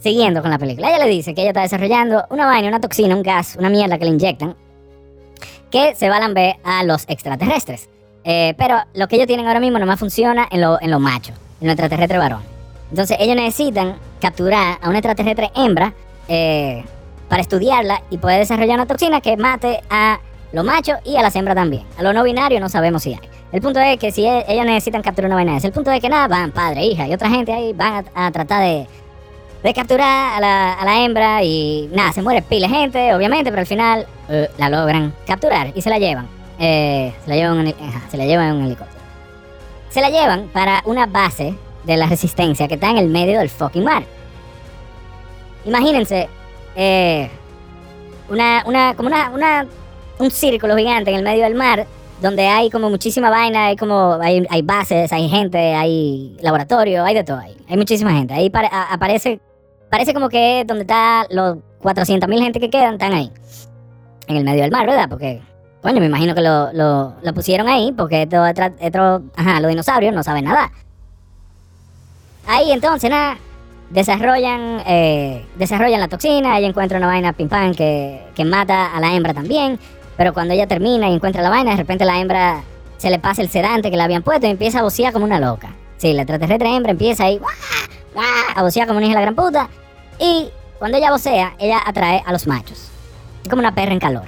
siguiendo 0.00 0.42
con 0.42 0.50
la 0.50 0.58
película, 0.58 0.88
ella 0.88 1.04
le 1.04 1.10
dice 1.10 1.32
que 1.32 1.42
ella 1.42 1.50
está 1.50 1.60
desarrollando 1.60 2.24
una 2.30 2.44
vaina, 2.46 2.66
una 2.66 2.80
toxina, 2.80 3.14
un 3.14 3.22
gas, 3.22 3.54
una 3.56 3.70
mierda 3.70 3.98
que 3.98 4.04
le 4.04 4.10
inyectan, 4.10 4.56
que 5.70 5.94
se 5.94 6.08
va 6.08 6.16
a 6.16 6.20
lamber 6.20 6.56
a 6.64 6.82
los 6.82 7.04
extraterrestres. 7.08 7.88
Eh, 8.24 8.54
pero 8.58 8.78
lo 8.94 9.06
que 9.06 9.14
ellos 9.16 9.28
tienen 9.28 9.46
ahora 9.46 9.60
mismo 9.60 9.78
nomás 9.78 10.00
funciona 10.00 10.48
en 10.50 10.60
los 10.60 10.82
en 10.82 10.90
machos, 11.00 11.36
en 11.60 11.68
los 11.68 11.74
extraterrestres 11.74 12.18
varones. 12.18 12.46
Entonces 12.90 13.16
ellos 13.20 13.36
necesitan 13.36 13.96
capturar 14.20 14.78
a 14.82 14.88
un 14.88 14.96
extraterrestre 14.96 15.52
hembra 15.54 15.94
eh, 16.26 16.84
para 17.28 17.42
estudiarla 17.42 18.02
y 18.10 18.18
poder 18.18 18.40
desarrollar 18.40 18.76
una 18.76 18.86
toxina 18.86 19.20
que 19.20 19.36
mate 19.36 19.80
a 19.90 20.20
los 20.52 20.64
machos 20.64 20.98
y 21.04 21.16
a 21.16 21.22
las 21.22 21.34
hembras 21.36 21.56
también. 21.56 21.84
A 21.98 22.02
los 22.02 22.14
no 22.14 22.22
binarios 22.22 22.60
no 22.60 22.68
sabemos 22.68 23.02
si 23.02 23.14
hay. 23.14 23.28
El 23.52 23.60
punto 23.60 23.80
es 23.80 23.98
que 23.98 24.10
si 24.10 24.24
e, 24.24 24.44
ellos 24.48 24.66
necesitan 24.66 25.02
capturar 25.02 25.28
una 25.28 25.36
vaina, 25.36 25.56
el 25.56 25.72
punto 25.72 25.90
es 25.90 26.00
que 26.00 26.08
nada, 26.08 26.28
van 26.28 26.52
padre, 26.52 26.84
hija 26.84 27.06
y 27.06 27.14
otra 27.14 27.30
gente 27.30 27.52
ahí 27.52 27.72
van 27.72 28.04
a 28.14 28.30
tratar 28.30 28.62
de 28.62 28.86
de 29.64 29.72
capturar 29.72 30.36
a 30.36 30.40
la, 30.40 30.74
a 30.74 30.84
la 30.84 31.02
hembra 31.02 31.42
y 31.42 31.88
nada, 31.90 32.12
se 32.12 32.20
muere 32.20 32.42
pile 32.42 32.68
gente, 32.68 33.14
obviamente, 33.14 33.50
pero 33.50 33.60
al 33.60 33.66
final 33.66 34.06
eh, 34.28 34.50
la 34.58 34.68
logran 34.68 35.14
capturar 35.26 35.72
y 35.74 35.80
se 35.80 35.88
la 35.88 35.98
llevan. 35.98 36.28
Eh, 36.58 37.14
se, 37.24 37.30
la 37.30 37.36
llevan 37.36 37.74
se 38.10 38.16
la 38.18 38.26
llevan 38.26 38.48
en 38.48 38.54
un 38.56 38.64
helicóptero. 38.66 39.00
Se 39.88 40.02
la 40.02 40.10
llevan 40.10 40.48
para 40.48 40.82
una 40.84 41.06
base 41.06 41.54
de 41.82 41.96
la 41.96 42.06
resistencia 42.06 42.68
que 42.68 42.74
está 42.74 42.90
en 42.90 42.98
el 42.98 43.08
medio 43.08 43.38
del 43.38 43.48
fucking 43.48 43.84
mar. 43.84 44.04
Imagínense, 45.64 46.28
eh, 46.76 47.30
una, 48.28 48.62
una, 48.66 48.94
como 48.94 49.08
una, 49.08 49.30
una, 49.30 49.66
un 50.18 50.30
círculo 50.30 50.76
gigante 50.76 51.10
en 51.10 51.16
el 51.16 51.22
medio 51.22 51.44
del 51.44 51.54
mar 51.54 51.86
donde 52.22 52.46
hay 52.46 52.70
como 52.70 52.88
muchísima 52.88 53.28
vaina, 53.28 53.66
hay 53.66 53.76
como, 53.76 54.14
hay, 54.22 54.46
hay 54.48 54.62
bases, 54.62 55.12
hay 55.12 55.28
gente, 55.28 55.58
hay 55.74 56.36
laboratorio, 56.40 57.04
hay 57.04 57.14
de 57.14 57.24
todo 57.24 57.38
ahí. 57.38 57.54
Hay 57.68 57.76
muchísima 57.76 58.12
gente. 58.12 58.32
Ahí 58.32 58.48
pare- 58.48 58.70
a- 58.72 58.94
aparece, 58.94 59.40
parece 59.90 60.14
como 60.14 60.28
que 60.30 60.60
es 60.60 60.66
donde 60.66 60.82
está 60.82 61.26
los 61.30 61.58
400.000 61.82 62.40
gente 62.42 62.60
que 62.60 62.70
quedan, 62.70 62.94
están 62.94 63.12
ahí. 63.12 63.30
En 64.26 64.36
el 64.36 64.44
medio 64.44 64.62
del 64.62 64.70
mar, 64.70 64.86
¿verdad? 64.86 65.08
Porque, 65.10 65.42
coño, 65.82 66.00
me 66.00 66.06
imagino 66.06 66.34
que 66.34 66.40
lo, 66.40 66.72
lo, 66.72 67.14
pusieron 67.34 67.68
ahí 67.68 67.92
porque 67.92 68.22
estos, 68.22 68.48
estos- 68.80 69.22
ajá, 69.36 69.60
los 69.60 69.68
dinosaurios 69.68 70.14
no 70.14 70.22
saben 70.22 70.44
nada. 70.44 70.72
Ahí 72.46 72.72
entonces, 72.72 73.10
nada, 73.10 73.36
desarrollan, 73.90 74.82
eh, 74.86 75.44
desarrollan 75.56 76.00
la 76.00 76.08
toxina, 76.08 76.58
ella 76.58 76.68
encuentra 76.68 76.98
una 76.98 77.06
vaina 77.06 77.32
pim 77.32 77.48
pam 77.48 77.74
que, 77.74 78.22
que 78.34 78.44
mata 78.44 78.94
a 78.94 79.00
la 79.00 79.14
hembra 79.14 79.34
también, 79.34 79.78
pero 80.16 80.32
cuando 80.32 80.54
ella 80.54 80.66
termina 80.66 81.08
y 81.08 81.14
encuentra 81.14 81.42
la 81.42 81.50
vaina, 81.50 81.72
de 81.72 81.76
repente 81.76 82.04
la 82.04 82.20
hembra 82.20 82.62
se 82.96 83.10
le 83.10 83.18
pasa 83.18 83.42
el 83.42 83.50
sedante 83.50 83.90
que 83.90 83.96
le 83.96 84.02
habían 84.02 84.22
puesto 84.22 84.46
y 84.46 84.50
empieza 84.50 84.80
a 84.80 84.82
vocear 84.82 85.12
como 85.12 85.24
una 85.24 85.38
loca. 85.38 85.74
Sí, 85.96 86.12
la 86.12 86.22
extraterrestre 86.22 86.74
hembra 86.74 86.92
empieza 86.92 87.24
ahí, 87.24 87.40
a 88.54 88.62
vocear 88.62 88.86
como 88.86 88.98
una 88.98 89.06
hija 89.06 89.14
de 89.18 89.20
la 89.24 89.32
gran 89.32 89.34
puta, 89.34 89.68
y 90.18 90.48
cuando 90.78 90.98
ella 90.98 91.10
vocea, 91.10 91.54
ella 91.58 91.80
atrae 91.84 92.22
a 92.26 92.32
los 92.32 92.46
machos. 92.46 92.90
Es 93.42 93.48
como 93.48 93.60
una 93.60 93.74
perra 93.74 93.92
en 93.92 94.00
calor, 94.00 94.26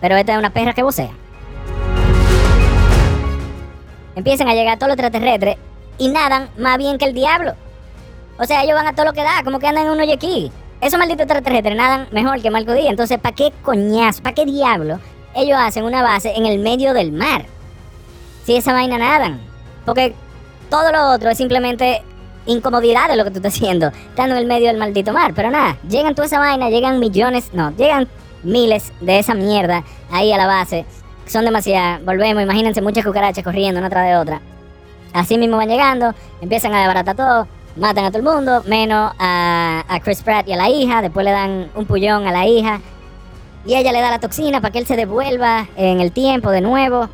pero 0.00 0.16
esta 0.16 0.32
es 0.32 0.38
una 0.38 0.50
perra 0.50 0.72
que 0.72 0.82
vocea. 0.82 1.10
Empiezan 4.14 4.48
a 4.48 4.54
llegar 4.54 4.78
todos 4.78 4.88
los 4.88 4.98
extraterrestres 4.98 5.56
y 5.98 6.08
nadan 6.08 6.48
más 6.58 6.78
bien 6.78 6.96
que 6.98 7.04
el 7.04 7.14
diablo. 7.14 7.54
O 8.38 8.44
sea, 8.44 8.62
ellos 8.62 8.74
van 8.74 8.86
a 8.86 8.94
todo 8.94 9.06
lo 9.06 9.12
que 9.12 9.22
da, 9.22 9.42
como 9.44 9.58
que 9.58 9.66
andan 9.66 9.86
en 9.86 9.92
un 9.92 10.00
hoyo 10.00 10.14
aquí. 10.14 10.52
Esos 10.80 10.98
malditos 10.98 11.22
extraterrestres 11.22 11.76
nadan 11.76 12.06
mejor 12.10 12.40
que 12.42 12.50
Marco 12.50 12.72
Díaz. 12.72 12.90
Entonces, 12.90 13.18
¿para 13.18 13.34
qué 13.34 13.52
coñazo? 13.62 14.22
¿Para 14.22 14.34
qué 14.34 14.44
diablo 14.44 15.00
ellos 15.34 15.58
hacen 15.58 15.84
una 15.84 16.02
base 16.02 16.34
en 16.36 16.44
el 16.46 16.58
medio 16.58 16.92
del 16.92 17.12
mar? 17.12 17.46
Si 18.44 18.56
esa 18.56 18.72
vaina 18.72 18.98
nadan. 18.98 19.40
Porque 19.84 20.14
todo 20.68 20.92
lo 20.92 21.10
otro 21.12 21.30
es 21.30 21.38
simplemente 21.38 22.02
incomodidad 22.44 23.08
de 23.08 23.16
lo 23.16 23.24
que 23.24 23.30
tú 23.30 23.38
estás 23.38 23.54
haciendo, 23.54 23.88
estando 23.88 24.34
en 24.34 24.42
el 24.42 24.46
medio 24.46 24.68
del 24.68 24.76
maldito 24.76 25.12
mar. 25.12 25.32
Pero 25.34 25.50
nada, 25.50 25.78
llegan 25.88 26.14
toda 26.14 26.26
esa 26.26 26.38
vaina, 26.38 26.68
llegan 26.68 27.00
millones, 27.00 27.50
no, 27.54 27.70
llegan 27.76 28.06
miles 28.42 28.92
de 29.00 29.18
esa 29.18 29.34
mierda 29.34 29.82
ahí 30.10 30.32
a 30.32 30.36
la 30.36 30.46
base. 30.46 30.84
Son 31.26 31.44
demasiadas. 31.44 32.04
Volvemos, 32.04 32.42
imagínense 32.42 32.82
muchas 32.82 33.04
cucarachas 33.04 33.42
corriendo 33.42 33.80
una 33.80 33.90
tras 33.90 34.06
de 34.06 34.16
otra. 34.16 34.40
Así 35.12 35.38
mismo 35.38 35.56
van 35.56 35.68
llegando, 35.68 36.14
empiezan 36.40 36.74
a 36.74 36.78
desbaratar 36.80 37.16
todo, 37.16 37.48
matan 37.76 38.04
a 38.06 38.10
todo 38.10 38.18
el 38.18 38.24
mundo, 38.24 38.62
menos 38.66 39.12
a, 39.18 39.84
a 39.88 40.00
Chris 40.00 40.22
Pratt 40.22 40.48
y 40.48 40.52
a 40.52 40.56
la 40.56 40.68
hija. 40.68 41.02
Después 41.02 41.24
le 41.24 41.32
dan 41.32 41.70
un 41.74 41.86
pullón 41.86 42.26
a 42.26 42.32
la 42.32 42.46
hija. 42.46 42.80
Y 43.64 43.74
ella 43.74 43.92
le 43.92 44.00
da 44.00 44.10
la 44.10 44.20
toxina 44.20 44.60
para 44.60 44.72
que 44.72 44.78
él 44.78 44.86
se 44.86 44.96
devuelva 44.96 45.68
en 45.76 46.00
el 46.00 46.12
tiempo 46.12 46.50
de 46.50 46.60
nuevo. 46.60 47.08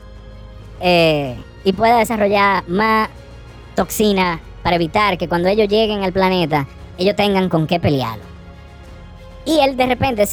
eh, 0.81 1.45
y 1.65 1.73
pueda 1.75 1.99
desarrollar 1.99 2.65
más 2.69 3.09
toxina 3.77 4.41
para 4.63 4.77
evitar 4.77 5.17
que 5.19 5.29
cuando 5.29 5.49
ellos 5.49 5.69
lleguen 5.69 6.03
al 6.03 6.13
planeta, 6.13 6.67
ellos 6.99 7.17
tengan 7.17 7.49
con 7.49 7.67
qué 7.67 7.79
pelearlo. 7.81 8.25
Y 9.45 9.61
él 9.61 9.77
de 9.77 9.87
repente 9.87 10.27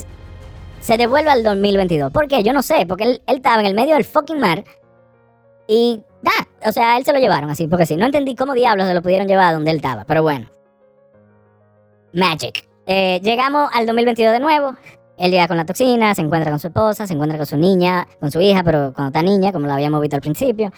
se 0.79 0.97
devuelve 0.97 1.29
al 1.29 1.43
2022. 1.43 2.11
¿Por 2.11 2.27
qué? 2.27 2.43
Yo 2.43 2.53
no 2.53 2.61
sé, 2.63 2.85
porque 2.87 3.03
él, 3.03 3.21
él 3.27 3.37
estaba 3.37 3.59
en 3.61 3.67
el 3.67 3.75
medio 3.75 3.95
del 3.95 4.05
fucking 4.05 4.39
mar 4.39 4.63
y 5.67 6.01
da, 6.21 6.69
o 6.69 6.71
sea, 6.71 6.97
él 6.97 7.05
se 7.05 7.13
lo 7.13 7.19
llevaron 7.19 7.49
así, 7.49 7.67
porque 7.67 7.85
sí, 7.85 7.95
no 7.95 8.05
entendí 8.05 8.35
cómo 8.35 8.53
diablos 8.53 8.87
se 8.87 8.93
lo 8.93 9.01
pudieron 9.01 9.27
llevar 9.27 9.47
a 9.47 9.53
donde 9.53 9.71
él 9.71 9.77
estaba, 9.77 10.05
pero 10.05 10.23
bueno. 10.23 10.49
Magic. 12.13 12.67
Eh, 12.85 13.19
llegamos 13.23 13.69
al 13.73 13.85
2022 13.85 14.33
de 14.33 14.39
nuevo. 14.39 14.75
Él 15.17 15.31
llega 15.31 15.47
con 15.47 15.57
la 15.57 15.65
toxina, 15.65 16.15
se 16.15 16.21
encuentra 16.21 16.49
con 16.49 16.59
su 16.59 16.67
esposa, 16.67 17.05
se 17.05 17.13
encuentra 17.13 17.37
con 17.37 17.45
su 17.45 17.57
niña, 17.57 18.07
con 18.19 18.31
su 18.31 18.39
hija, 18.41 18.63
pero 18.63 18.93
cuando 18.93 19.09
está 19.09 19.21
niña, 19.21 19.51
como 19.51 19.67
la 19.67 19.75
habíamos 19.75 20.01
visto 20.01 20.15
al 20.15 20.21
principio. 20.21 20.71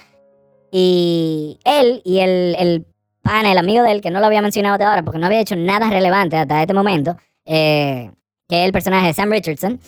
Y 0.71 1.59
él 1.63 2.01
y 2.03 2.19
el, 2.19 2.55
el 2.57 2.85
pana, 3.21 3.51
el 3.51 3.57
amigo 3.57 3.83
de 3.83 3.91
él, 3.91 4.01
que 4.01 4.09
no 4.09 4.19
lo 4.19 4.25
había 4.25 4.41
mencionado 4.41 4.73
hasta 4.73 4.89
ahora 4.89 5.03
porque 5.03 5.19
no 5.19 5.27
había 5.27 5.41
hecho 5.41 5.55
nada 5.55 5.89
relevante 5.89 6.37
hasta 6.37 6.61
este 6.61 6.73
momento, 6.73 7.17
eh, 7.45 8.11
que 8.47 8.61
es 8.61 8.65
el 8.65 8.71
personaje 8.71 9.07
de 9.07 9.13
Sam 9.13 9.29
Richardson, 9.29 9.79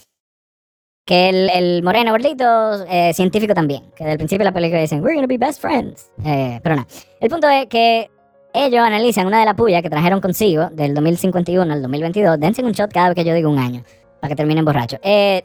que 1.06 1.30
el, 1.30 1.50
el 1.50 1.84
moreno 1.84 2.12
gordito 2.12 2.86
eh, 2.86 3.14
científico 3.14 3.54
también, 3.54 3.84
que 3.96 4.06
del 4.06 4.18
principio 4.18 4.40
de 4.40 4.52
la 4.52 4.54
película 4.54 4.80
dicen, 4.80 5.04
we're 5.04 5.16
gonna 5.16 5.28
be 5.28 5.38
best 5.38 5.60
friends. 5.62 6.12
Eh, 6.24 6.60
pero 6.64 6.76
nada, 6.76 6.88
el 7.20 7.30
punto 7.30 7.48
es 7.50 7.68
que 7.68 8.10
ellos 8.54 8.82
analizan 8.82 9.28
una 9.28 9.40
de 9.40 9.46
las 9.46 9.56
pullas 9.56 9.82
que 9.82 9.90
trajeron 9.90 10.22
consigo 10.22 10.70
del 10.72 10.94
2051 10.94 11.74
al 11.74 11.82
2022, 11.82 12.40
dense 12.40 12.64
un 12.64 12.72
shot 12.72 12.92
cada 12.94 13.10
vez 13.10 13.16
que 13.16 13.26
yo 13.26 13.34
digo 13.34 13.50
un 13.50 13.60
año, 13.60 13.84
para 14.22 14.30
que 14.30 14.36
terminen 14.36 14.64
borrachos. 14.64 15.00
Eh, 15.04 15.44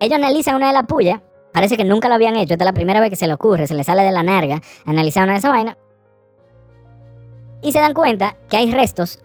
ellos 0.00 0.16
analizan 0.16 0.54
una 0.54 0.68
de 0.68 0.74
las 0.74 0.84
pullas, 0.84 1.20
parece 1.52 1.76
que 1.76 1.84
nunca 1.84 2.08
lo 2.08 2.14
habían 2.14 2.36
hecho, 2.36 2.54
esta 2.54 2.64
es 2.64 2.66
la 2.66 2.74
primera 2.74 3.00
vez 3.00 3.10
que 3.10 3.16
se 3.16 3.26
le 3.26 3.34
ocurre, 3.34 3.66
se 3.66 3.74
le 3.74 3.82
sale 3.82 4.02
de 4.02 4.12
la 4.12 4.22
narga 4.22 4.60
analizar 4.84 5.24
una 5.24 5.32
de 5.32 5.38
esas 5.38 5.50
vainas, 5.50 5.76
y 7.60 7.72
se 7.72 7.80
dan 7.80 7.94
cuenta 7.94 8.36
que 8.48 8.56
hay 8.58 8.70
restos 8.70 9.20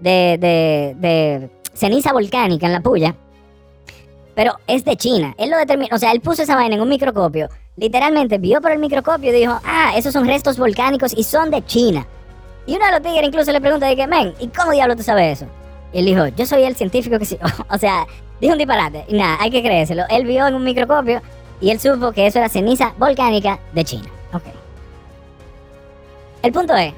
de, 0.00 0.38
de, 0.40 0.96
de 0.98 1.50
ceniza 1.74 2.12
volcánica 2.12 2.66
en 2.66 2.72
la 2.72 2.80
puya, 2.80 3.14
pero 4.34 4.58
es 4.66 4.84
de 4.84 4.96
China. 4.96 5.34
Él 5.38 5.50
lo 5.50 5.58
determinó, 5.58 5.94
o 5.94 5.98
sea, 5.98 6.12
él 6.12 6.20
puso 6.20 6.42
esa 6.42 6.56
vaina 6.56 6.74
en 6.74 6.80
un 6.80 6.88
microscopio, 6.88 7.48
literalmente 7.76 8.38
vio 8.38 8.60
por 8.60 8.72
el 8.72 8.78
microscopio 8.78 9.30
y 9.30 9.40
dijo, 9.40 9.58
ah, 9.64 9.92
esos 9.96 10.12
son 10.12 10.26
restos 10.26 10.58
volcánicos 10.58 11.12
y 11.16 11.24
son 11.24 11.50
de 11.50 11.64
China. 11.64 12.06
Y 12.66 12.76
uno 12.76 12.86
de 12.86 12.92
los 12.92 13.02
tigres 13.02 13.24
incluso 13.24 13.52
le 13.52 13.60
pregunta, 13.60 13.86
de 13.86 14.06
men, 14.06 14.34
¿y 14.38 14.48
cómo 14.48 14.72
diablo 14.72 14.96
tú 14.96 15.02
sabes 15.02 15.38
eso? 15.38 15.50
Y 15.92 15.98
él 15.98 16.06
dijo, 16.06 16.26
yo 16.28 16.46
soy 16.46 16.62
el 16.62 16.76
científico 16.76 17.18
que 17.18 17.24
sí. 17.24 17.38
o 17.70 17.78
sea, 17.78 18.06
dijo 18.40 18.52
un 18.52 18.58
disparate. 18.58 19.04
Y 19.08 19.14
nada, 19.14 19.36
hay 19.40 19.50
que 19.50 19.62
creérselo. 19.62 20.04
Él 20.08 20.24
vio 20.26 20.46
en 20.46 20.54
un 20.54 20.64
microscopio 20.64 21.20
y 21.60 21.70
él 21.70 21.80
supo 21.80 22.12
que 22.12 22.26
eso 22.26 22.38
era 22.38 22.48
ceniza 22.48 22.94
volcánica 22.98 23.58
de 23.72 23.84
China. 23.84 24.08
Ok. 24.32 24.44
El 26.42 26.52
punto 26.52 26.74
es 26.74 26.92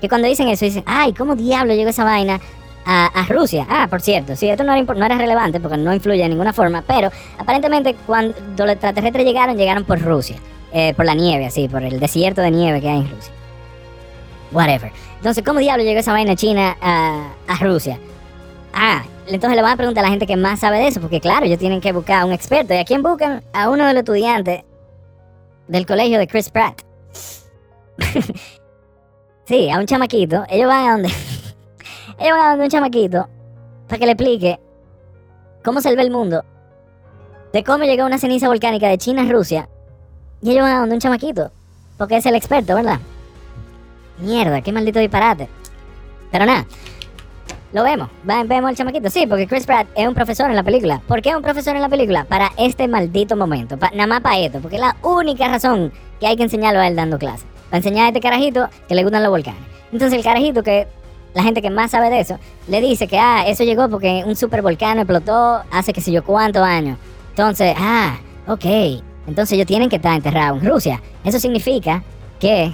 que 0.00 0.08
cuando 0.08 0.26
dicen 0.28 0.48
eso, 0.48 0.64
dicen, 0.64 0.82
ay, 0.86 1.12
¿cómo 1.12 1.36
diablo 1.36 1.74
llegó 1.74 1.90
esa 1.90 2.04
vaina 2.04 2.40
a, 2.84 3.26
Rusia? 3.28 3.66
Ah, 3.68 3.86
por 3.88 4.00
cierto, 4.00 4.34
sí, 4.36 4.48
esto 4.48 4.64
no 4.64 4.72
era, 4.72 4.82
impor- 4.84 4.96
no 4.96 5.04
era 5.04 5.16
relevante 5.16 5.60
porque 5.60 5.76
no 5.76 5.92
influye 5.94 6.22
de 6.22 6.28
ninguna 6.28 6.52
forma, 6.52 6.82
pero 6.86 7.10
aparentemente 7.38 7.94
cuando 8.06 8.34
los 8.58 8.70
extraterrestres 8.70 9.24
llegaron, 9.24 9.56
llegaron 9.56 9.84
por 9.84 10.00
Rusia. 10.00 10.36
Eh, 10.72 10.94
por 10.94 11.04
la 11.04 11.14
nieve, 11.14 11.46
así, 11.46 11.68
por 11.68 11.82
el 11.82 11.98
desierto 11.98 12.40
de 12.42 12.50
nieve 12.52 12.80
que 12.80 12.88
hay 12.88 12.98
en 13.00 13.10
Rusia. 13.10 13.32
Whatever. 14.52 14.92
Entonces, 15.16 15.42
¿cómo 15.44 15.58
diablo 15.58 15.82
llegó 15.82 15.98
esa 15.98 16.12
vaina 16.12 16.36
china 16.36 16.76
a, 16.80 17.32
a 17.48 17.56
Rusia? 17.56 17.98
Ah, 18.72 19.02
entonces 19.26 19.56
le 19.56 19.62
van 19.62 19.72
a 19.72 19.76
preguntar 19.76 20.04
a 20.04 20.06
la 20.06 20.10
gente 20.10 20.26
que 20.28 20.36
más 20.36 20.60
sabe 20.60 20.78
de 20.78 20.86
eso, 20.88 21.00
porque 21.00 21.20
claro, 21.20 21.46
ellos 21.46 21.58
tienen 21.58 21.80
que 21.80 21.92
buscar 21.92 22.22
a 22.22 22.24
un 22.24 22.32
experto. 22.32 22.72
¿Y 22.72 22.78
a 22.78 22.84
quién 22.84 23.02
buscan? 23.02 23.42
A 23.52 23.68
uno 23.68 23.84
de 23.84 23.92
los 23.94 24.00
estudiantes 24.00 24.62
del 25.66 25.86
colegio 25.86 26.18
de 26.18 26.26
Chris 26.28 26.50
Pratt. 26.50 26.82
sí, 29.44 29.70
a 29.70 29.78
un 29.78 29.86
chamaquito. 29.86 30.44
Ellos 30.48 30.68
van 30.68 30.86
a 30.88 30.92
donde. 30.92 31.10
Ellos 32.20 32.36
van 32.36 32.46
a 32.46 32.50
donde 32.50 32.64
un 32.66 32.70
chamaquito 32.70 33.28
para 33.88 33.98
que 33.98 34.06
le 34.06 34.12
explique 34.12 34.60
cómo 35.64 35.80
se 35.80 35.94
ve 35.94 36.02
el 36.02 36.10
mundo, 36.10 36.44
de 37.52 37.64
cómo 37.64 37.84
llegó 37.84 38.04
una 38.06 38.18
ceniza 38.18 38.48
volcánica 38.48 38.88
de 38.88 38.98
China 38.98 39.22
a 39.22 39.32
Rusia. 39.32 39.68
Y 40.42 40.52
ellos 40.52 40.62
van 40.62 40.72
a 40.76 40.80
donde 40.80 40.94
un 40.94 41.00
chamaquito, 41.00 41.50
porque 41.98 42.16
es 42.16 42.26
el 42.26 42.34
experto, 42.34 42.74
¿verdad? 42.74 43.00
Mierda, 44.18 44.60
qué 44.62 44.72
maldito 44.72 44.98
disparate. 44.98 45.48
Pero 46.30 46.46
nada, 46.46 46.66
lo 47.72 47.82
vemos. 47.82 48.08
Va- 48.28 48.44
vemos 48.44 48.68
al 48.70 48.76
chamaquito. 48.76 49.10
Sí, 49.10 49.26
porque 49.26 49.46
Chris 49.46 49.66
Pratt 49.66 49.88
es 49.94 50.06
un 50.06 50.14
profesor 50.14 50.48
en 50.50 50.56
la 50.56 50.62
película. 50.62 51.00
¿Por 51.06 51.22
qué 51.22 51.30
es 51.30 51.36
un 51.36 51.42
profesor 51.42 51.74
en 51.74 51.82
la 51.82 51.88
película? 51.88 52.24
Para 52.24 52.50
este 52.56 52.86
maldito 52.88 53.36
momento. 53.36 53.76
Nada 53.76 54.06
más 54.06 54.20
para 54.20 54.38
esto. 54.38 54.60
Porque 54.60 54.76
es 54.76 54.82
la 54.82 54.96
única 55.02 55.48
razón 55.48 55.92
que 56.20 56.26
hay 56.26 56.36
que 56.36 56.42
enseñarlo 56.44 56.80
a 56.80 56.86
él 56.86 56.96
dando 56.96 57.18
clases. 57.18 57.46
Para 57.70 57.78
enseñar 57.78 58.04
a 58.04 58.08
este 58.08 58.20
carajito 58.20 58.68
que 58.88 58.94
le 58.94 59.02
gustan 59.02 59.22
los 59.22 59.30
volcanes. 59.30 59.60
Entonces 59.92 60.16
el 60.18 60.24
carajito 60.24 60.62
que 60.62 60.86
la 61.34 61.42
gente 61.42 61.62
que 61.62 61.70
más 61.70 61.90
sabe 61.92 62.10
de 62.10 62.20
eso 62.20 62.38
le 62.68 62.80
dice 62.80 63.06
que 63.06 63.18
ah, 63.18 63.44
eso 63.46 63.62
llegó 63.64 63.88
porque 63.88 64.22
un 64.26 64.34
super 64.36 64.62
volcán 64.62 64.98
explotó 64.98 65.62
hace 65.70 65.92
que 65.92 66.00
sé 66.00 66.10
yo 66.12 66.24
cuántos 66.24 66.62
años. 66.62 66.98
Entonces, 67.30 67.74
ah, 67.78 68.18
ok. 68.46 68.64
Entonces 69.26 69.52
ellos 69.52 69.66
tienen 69.66 69.88
que 69.88 69.96
estar 69.96 70.14
enterrados 70.14 70.60
en 70.62 70.68
Rusia. 70.68 71.00
Eso 71.24 71.38
significa 71.38 72.02
que 72.40 72.72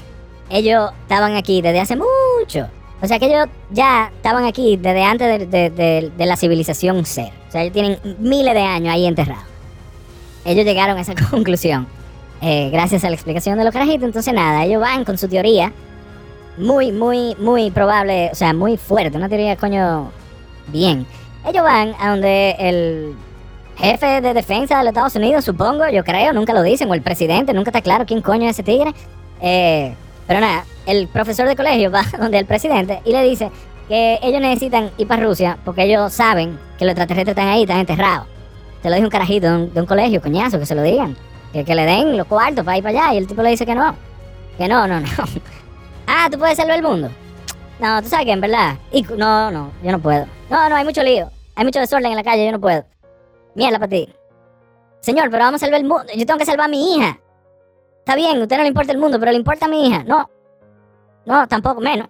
ellos 0.48 0.90
estaban 1.02 1.36
aquí 1.36 1.60
desde 1.60 1.80
hace 1.80 1.96
mucho. 1.96 2.68
O 3.02 3.06
sea 3.06 3.18
que 3.18 3.26
ellos 3.26 3.46
ya 3.70 4.10
estaban 4.16 4.44
aquí 4.46 4.78
desde 4.78 5.02
antes 5.04 5.38
de, 5.38 5.46
de- 5.46 5.70
de- 5.70 6.12
de 6.16 6.26
la 6.26 6.36
civilización 6.36 7.04
ser. 7.04 7.30
O 7.48 7.52
sea, 7.52 7.60
ellos 7.62 7.75
tienen 7.75 7.98
miles 8.18 8.54
de 8.54 8.62
años 8.62 8.94
ahí 8.94 9.04
enterrados. 9.06 9.44
Ellos 10.44 10.64
llegaron 10.64 10.96
a 10.96 11.00
esa 11.02 11.14
conclusión. 11.30 11.86
eh, 12.40 12.70
gracias 12.70 13.04
a 13.04 13.08
la 13.10 13.14
explicación 13.16 13.58
de 13.58 13.64
los 13.64 13.72
carajitos. 13.72 14.04
Entonces 14.04 14.32
nada, 14.32 14.64
ellos 14.64 14.80
van 14.80 15.04
con 15.04 15.18
su 15.18 15.28
teoría. 15.28 15.72
Muy, 16.56 16.90
muy, 16.90 17.34
muy 17.38 17.70
probable, 17.70 18.30
o 18.32 18.34
sea, 18.34 18.54
muy 18.54 18.76
fuerte. 18.76 19.16
Una 19.16 19.28
teoría, 19.28 19.56
coño, 19.56 20.10
bien. 20.68 21.06
Ellos 21.46 21.62
van 21.62 21.94
a 22.00 22.10
donde 22.10 22.56
el 22.58 23.14
jefe 23.76 24.20
de 24.20 24.34
defensa 24.34 24.78
de 24.78 24.84
los 24.84 24.90
Estados 24.90 25.14
Unidos, 25.16 25.44
supongo, 25.44 25.88
yo 25.88 26.02
creo, 26.02 26.32
nunca 26.32 26.54
lo 26.54 26.62
dicen, 26.62 26.90
o 26.90 26.94
el 26.94 27.02
presidente, 27.02 27.52
nunca 27.52 27.70
está 27.70 27.82
claro 27.82 28.06
quién 28.06 28.22
coño 28.22 28.44
es 28.44 28.52
ese 28.52 28.62
tigre. 28.62 28.94
Eh, 29.40 29.94
pero 30.26 30.40
nada, 30.40 30.64
el 30.86 31.08
profesor 31.08 31.46
de 31.46 31.56
colegio 31.56 31.90
va 31.94 32.04
donde 32.18 32.38
el 32.38 32.46
presidente 32.46 33.00
y 33.04 33.12
le 33.12 33.22
dice 33.22 33.50
que 33.88 34.18
ellos 34.22 34.40
necesitan 34.40 34.90
ir 34.96 35.06
para 35.06 35.22
Rusia 35.22 35.58
porque 35.64 35.84
ellos 35.84 36.12
saben 36.12 36.58
que 36.78 36.84
los 36.84 36.92
extraterrestres 36.92 37.36
están 37.36 37.48
ahí, 37.48 37.62
están 37.62 37.80
enterrados. 37.80 38.26
Se 38.82 38.88
lo 38.88 38.94
dice 38.96 39.04
un 39.04 39.10
carajito 39.10 39.46
de 39.66 39.80
un, 39.80 39.86
colegio, 39.86 40.20
coñazo, 40.20 40.58
que 40.58 40.66
se 40.66 40.75
lo 40.75 40.82
digan. 40.82 41.16
Que, 41.52 41.64
que, 41.64 41.75
le 41.75 41.84
den 41.84 42.16
los 42.16 42.26
cuartos 42.26 42.64
para 42.64 42.76
ir 42.76 42.82
para 42.82 42.98
allá. 43.00 43.14
Y 43.14 43.18
el 43.18 43.26
tipo 43.26 43.42
le 43.42 43.50
dice 43.50 43.66
que 43.66 43.75
no. 43.75 43.94
Que 44.58 44.68
no, 44.68 44.86
no, 44.86 45.00
no. 45.00 45.06
Ah, 46.06 46.28
tú 46.30 46.38
puedes 46.38 46.56
salvar 46.56 46.76
el 46.76 46.82
mundo. 46.82 47.10
No, 47.78 48.02
tú 48.02 48.08
sabes 48.08 48.26
que 48.26 48.32
en 48.32 48.40
verdad. 48.40 48.76
No, 49.16 49.50
no, 49.50 49.72
yo 49.82 49.92
no 49.92 49.98
puedo. 50.00 50.26
No, 50.50 50.68
no, 50.68 50.76
hay 50.76 50.84
mucho 50.84 51.02
lío. 51.02 51.30
Hay 51.54 51.64
mucho 51.64 51.78
desorden 51.78 52.10
en 52.10 52.16
la 52.16 52.25
calle, 52.25 52.46
yo 52.46 52.52
no 52.52 52.60
puedo. 52.60 52.84
Mierda 53.54 53.78
para 53.78 53.88
ti. 53.88 54.08
Señor, 55.00 55.30
pero 55.30 55.44
vamos 55.44 55.62
a 55.62 55.66
salvar 55.66 55.80
el 55.80 55.86
mundo. 55.86 56.04
Yo 56.14 56.26
tengo 56.26 56.38
que 56.38 56.46
salvar 56.46 56.66
a 56.66 56.68
mi 56.68 56.94
hija. 56.94 57.20
Está 57.98 58.14
bien, 58.14 58.38
a 58.38 58.42
usted 58.42 58.56
no 58.56 58.62
le 58.62 58.68
importa 58.68 58.92
el 58.92 58.98
mundo, 58.98 59.18
pero 59.18 59.32
le 59.32 59.38
importa 59.38 59.66
a 59.66 59.68
mi 59.68 59.86
hija. 59.86 60.04
No. 60.04 60.30
No, 61.25 61.46
tampoco, 61.48 61.80
menos. 61.80 62.08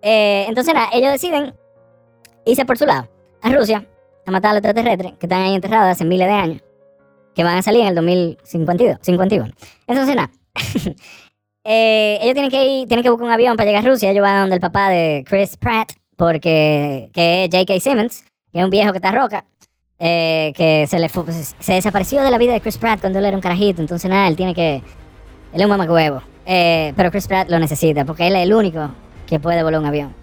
Eh, 0.00 0.46
entonces, 0.48 0.74
nada, 0.74 0.88
ellos 0.92 1.12
deciden 1.12 1.54
irse 2.44 2.64
por 2.64 2.78
su 2.78 2.86
lado, 2.86 3.08
a 3.40 3.50
Rusia, 3.50 3.86
a 4.26 4.30
matar 4.30 4.50
a 4.50 4.54
los 4.54 4.58
extraterrestres 4.58 5.12
que 5.18 5.26
están 5.26 5.42
ahí 5.42 5.54
enterrados 5.54 5.90
hace 5.90 6.04
miles 6.04 6.28
de 6.28 6.34
años, 6.34 6.62
que 7.34 7.44
van 7.44 7.58
a 7.58 7.62
salir 7.62 7.82
en 7.82 7.88
el 7.88 7.94
2052. 7.94 8.98
51. 9.00 9.52
Entonces, 9.86 10.16
nada. 10.16 10.30
Eh, 11.64 12.18
ellos 12.20 12.34
tienen 12.34 12.50
que 12.50 12.64
ir, 12.64 12.88
tienen 12.88 13.02
que 13.02 13.10
buscar 13.10 13.26
un 13.26 13.32
avión 13.32 13.56
para 13.56 13.68
llegar 13.68 13.86
a 13.86 13.90
Rusia. 13.90 14.10
Ellos 14.10 14.22
van 14.22 14.42
donde 14.42 14.56
el 14.56 14.60
papá 14.60 14.88
de 14.88 15.24
Chris 15.28 15.56
Pratt, 15.56 15.92
porque 16.16 17.10
que 17.12 17.44
es 17.44 17.50
J.K. 17.50 17.80
Simmons, 17.80 18.24
que 18.52 18.58
es 18.58 18.64
un 18.64 18.70
viejo 18.70 18.92
que 18.92 18.98
está 18.98 19.12
roca, 19.12 19.44
eh, 19.98 20.52
que 20.56 20.86
se 20.88 20.98
le 20.98 21.08
se 21.08 21.72
desapareció 21.72 22.22
de 22.22 22.30
la 22.30 22.38
vida 22.38 22.52
de 22.52 22.60
Chris 22.60 22.78
Pratt 22.78 23.00
cuando 23.00 23.20
él 23.20 23.24
era 23.24 23.36
un 23.36 23.42
carajito. 23.42 23.80
Entonces, 23.80 24.10
nada, 24.10 24.28
él 24.28 24.36
tiene 24.36 24.54
que. 24.54 24.82
Él 25.52 25.60
es 25.60 25.64
un 25.64 25.70
mamacuevo. 25.70 26.22
Eh, 26.44 26.92
pero 26.96 27.10
Chris 27.10 27.28
Pratt 27.28 27.48
lo 27.48 27.58
necesita, 27.58 28.04
porque 28.04 28.26
él 28.26 28.34
es 28.34 28.42
el 28.42 28.54
único 28.54 28.90
que 29.26 29.38
puede 29.38 29.62
volar 29.62 29.80
un 29.80 29.86
avión. 29.86 30.14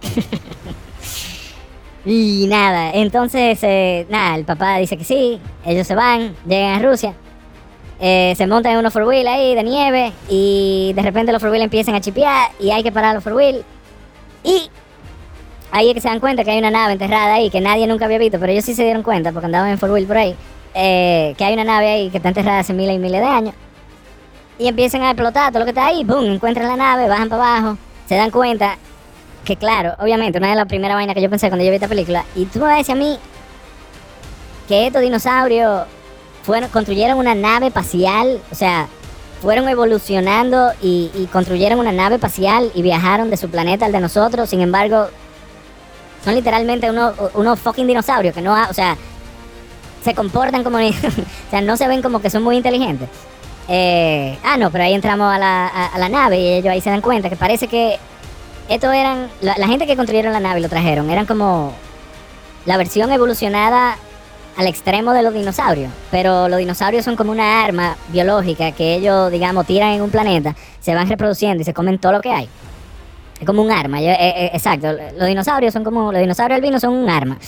y 2.04 2.46
nada, 2.48 2.92
entonces, 2.92 3.58
eh, 3.62 4.06
nada, 4.08 4.36
el 4.36 4.44
papá 4.44 4.78
dice 4.78 4.96
que 4.96 5.04
sí, 5.04 5.40
ellos 5.66 5.86
se 5.86 5.94
van, 5.94 6.34
llegan 6.46 6.78
a 6.78 6.88
Rusia. 6.88 7.14
Eh, 8.02 8.34
se 8.36 8.46
montan 8.46 8.72
en 8.72 8.78
unos 8.78 8.94
four 8.94 9.02
wheel 9.02 9.28
ahí 9.28 9.54
de 9.54 9.62
nieve 9.62 10.12
y 10.28 10.92
de 10.94 11.02
repente 11.02 11.32
los 11.32 11.40
four 11.42 11.50
wheel 11.50 11.62
empiezan 11.62 11.94
a 11.94 12.00
chipear 12.00 12.50
y 12.58 12.70
hay 12.70 12.82
que 12.82 12.90
parar 12.90 13.14
los 13.14 13.22
four 13.22 13.34
wheel. 13.34 13.62
Y 14.42 14.70
ahí 15.70 15.88
es 15.88 15.94
que 15.94 16.00
se 16.00 16.08
dan 16.08 16.18
cuenta 16.18 16.42
que 16.42 16.50
hay 16.50 16.58
una 16.58 16.70
nave 16.70 16.94
enterrada 16.94 17.34
ahí 17.34 17.50
que 17.50 17.60
nadie 17.60 17.86
nunca 17.86 18.06
había 18.06 18.18
visto, 18.18 18.40
pero 18.40 18.52
ellos 18.52 18.64
sí 18.64 18.74
se 18.74 18.84
dieron 18.84 19.02
cuenta 19.02 19.32
porque 19.32 19.46
andaban 19.46 19.70
en 19.70 19.78
four 19.78 19.90
wheel 19.90 20.06
por 20.06 20.16
ahí. 20.16 20.34
Eh, 20.72 21.34
que 21.36 21.44
hay 21.44 21.52
una 21.52 21.64
nave 21.64 21.88
ahí 21.88 22.10
que 22.10 22.16
está 22.16 22.28
enterrada 22.28 22.60
hace 22.60 22.72
miles 22.72 22.96
y 22.96 22.98
miles 22.98 23.20
de 23.20 23.26
años. 23.26 23.54
Y 24.58 24.68
empiezan 24.68 25.02
a 25.02 25.10
explotar 25.10 25.52
todo 25.52 25.60
lo 25.60 25.64
que 25.66 25.70
está 25.70 25.86
ahí, 25.86 26.04
boom, 26.04 26.24
encuentran 26.24 26.68
la 26.68 26.76
nave, 26.76 27.08
bajan 27.08 27.28
para 27.28 27.58
abajo, 27.58 27.78
se 28.06 28.14
dan 28.14 28.30
cuenta 28.30 28.78
que 29.44 29.56
claro, 29.56 29.94
obviamente, 29.98 30.38
una 30.38 30.50
de 30.50 30.54
las 30.54 30.66
primeras 30.66 30.96
vainas 30.96 31.14
que 31.14 31.22
yo 31.22 31.30
pensé 31.30 31.48
cuando 31.48 31.64
yo 31.64 31.70
vi 31.70 31.76
esta 31.76 31.88
película, 31.88 32.24
y 32.34 32.44
tú 32.44 32.58
me 32.58 32.66
vas 32.66 32.74
a 32.74 32.78
decir 32.78 32.94
a 32.94 32.98
mí 32.98 33.18
que 34.68 34.86
estos 34.86 35.00
dinosaurios 35.02 35.84
fueron, 36.42 36.70
construyeron 36.70 37.18
una 37.18 37.34
nave 37.34 37.68
espacial, 37.68 38.40
o 38.50 38.54
sea, 38.54 38.88
fueron 39.40 39.68
evolucionando 39.68 40.72
y, 40.82 41.28
construyeron 41.32 41.78
una 41.78 41.92
nave 41.92 42.16
espacial 42.16 42.70
y 42.74 42.82
viajaron 42.82 43.30
de 43.30 43.36
su 43.36 43.48
planeta 43.48 43.86
al 43.86 43.92
de 43.92 44.00
nosotros. 44.00 44.50
Sin 44.50 44.60
embargo, 44.60 45.08
son 46.24 46.34
literalmente 46.34 46.90
unos, 46.90 47.14
unos 47.34 47.58
fucking 47.58 47.86
dinosaurios 47.86 48.34
que 48.34 48.42
no, 48.42 48.54
o 48.68 48.74
sea, 48.74 48.96
se 50.04 50.14
comportan 50.14 50.62
como, 50.62 50.78
o 50.78 51.50
sea, 51.50 51.60
no 51.62 51.76
se 51.76 51.88
ven 51.88 52.02
como 52.02 52.20
que 52.20 52.30
son 52.30 52.42
muy 52.42 52.56
inteligentes. 52.56 53.08
Eh, 53.68 54.38
ah, 54.42 54.56
no, 54.56 54.70
pero 54.70 54.84
ahí 54.84 54.94
entramos 54.94 55.32
a 55.32 55.38
la, 55.38 55.66
a, 55.68 55.98
la, 55.98 56.08
nave 56.08 56.40
y 56.40 56.48
ellos 56.54 56.72
ahí 56.72 56.80
se 56.80 56.90
dan 56.90 57.00
cuenta 57.00 57.30
que 57.30 57.36
parece 57.36 57.68
que 57.68 57.98
estos 58.68 58.92
eran, 58.92 59.28
la, 59.40 59.56
la 59.58 59.68
gente 59.68 59.86
que 59.86 59.96
construyeron 59.96 60.32
la 60.32 60.40
nave 60.40 60.58
y 60.58 60.62
lo 60.62 60.68
trajeron, 60.68 61.08
eran 61.08 61.24
como 61.24 61.72
la 62.66 62.76
versión 62.76 63.12
evolucionada 63.12 63.96
al 64.56 64.66
extremo 64.66 65.12
de 65.12 65.22
los 65.22 65.34
dinosaurios. 65.34 65.90
Pero 66.10 66.48
los 66.48 66.58
dinosaurios 66.58 67.04
son 67.04 67.16
como 67.16 67.32
una 67.32 67.64
arma 67.64 67.96
biológica 68.08 68.72
que 68.72 68.94
ellos, 68.94 69.30
digamos, 69.30 69.66
tiran 69.66 69.92
en 69.92 70.02
un 70.02 70.10
planeta, 70.10 70.54
se 70.80 70.94
van 70.94 71.08
reproduciendo 71.08 71.62
y 71.62 71.64
se 71.64 71.74
comen 71.74 71.98
todo 71.98 72.12
lo 72.12 72.20
que 72.20 72.30
hay. 72.30 72.48
Es 73.40 73.46
como 73.46 73.62
un 73.62 73.70
arma, 73.70 74.00
eh, 74.00 74.10
eh, 74.10 74.50
exacto. 74.52 74.92
Los 75.16 75.26
dinosaurios 75.26 75.72
son 75.72 75.82
como, 75.82 76.12
los 76.12 76.20
dinosaurios 76.20 76.56
albinos 76.56 76.82
son 76.82 76.92
un 76.92 77.08
arma. 77.08 77.38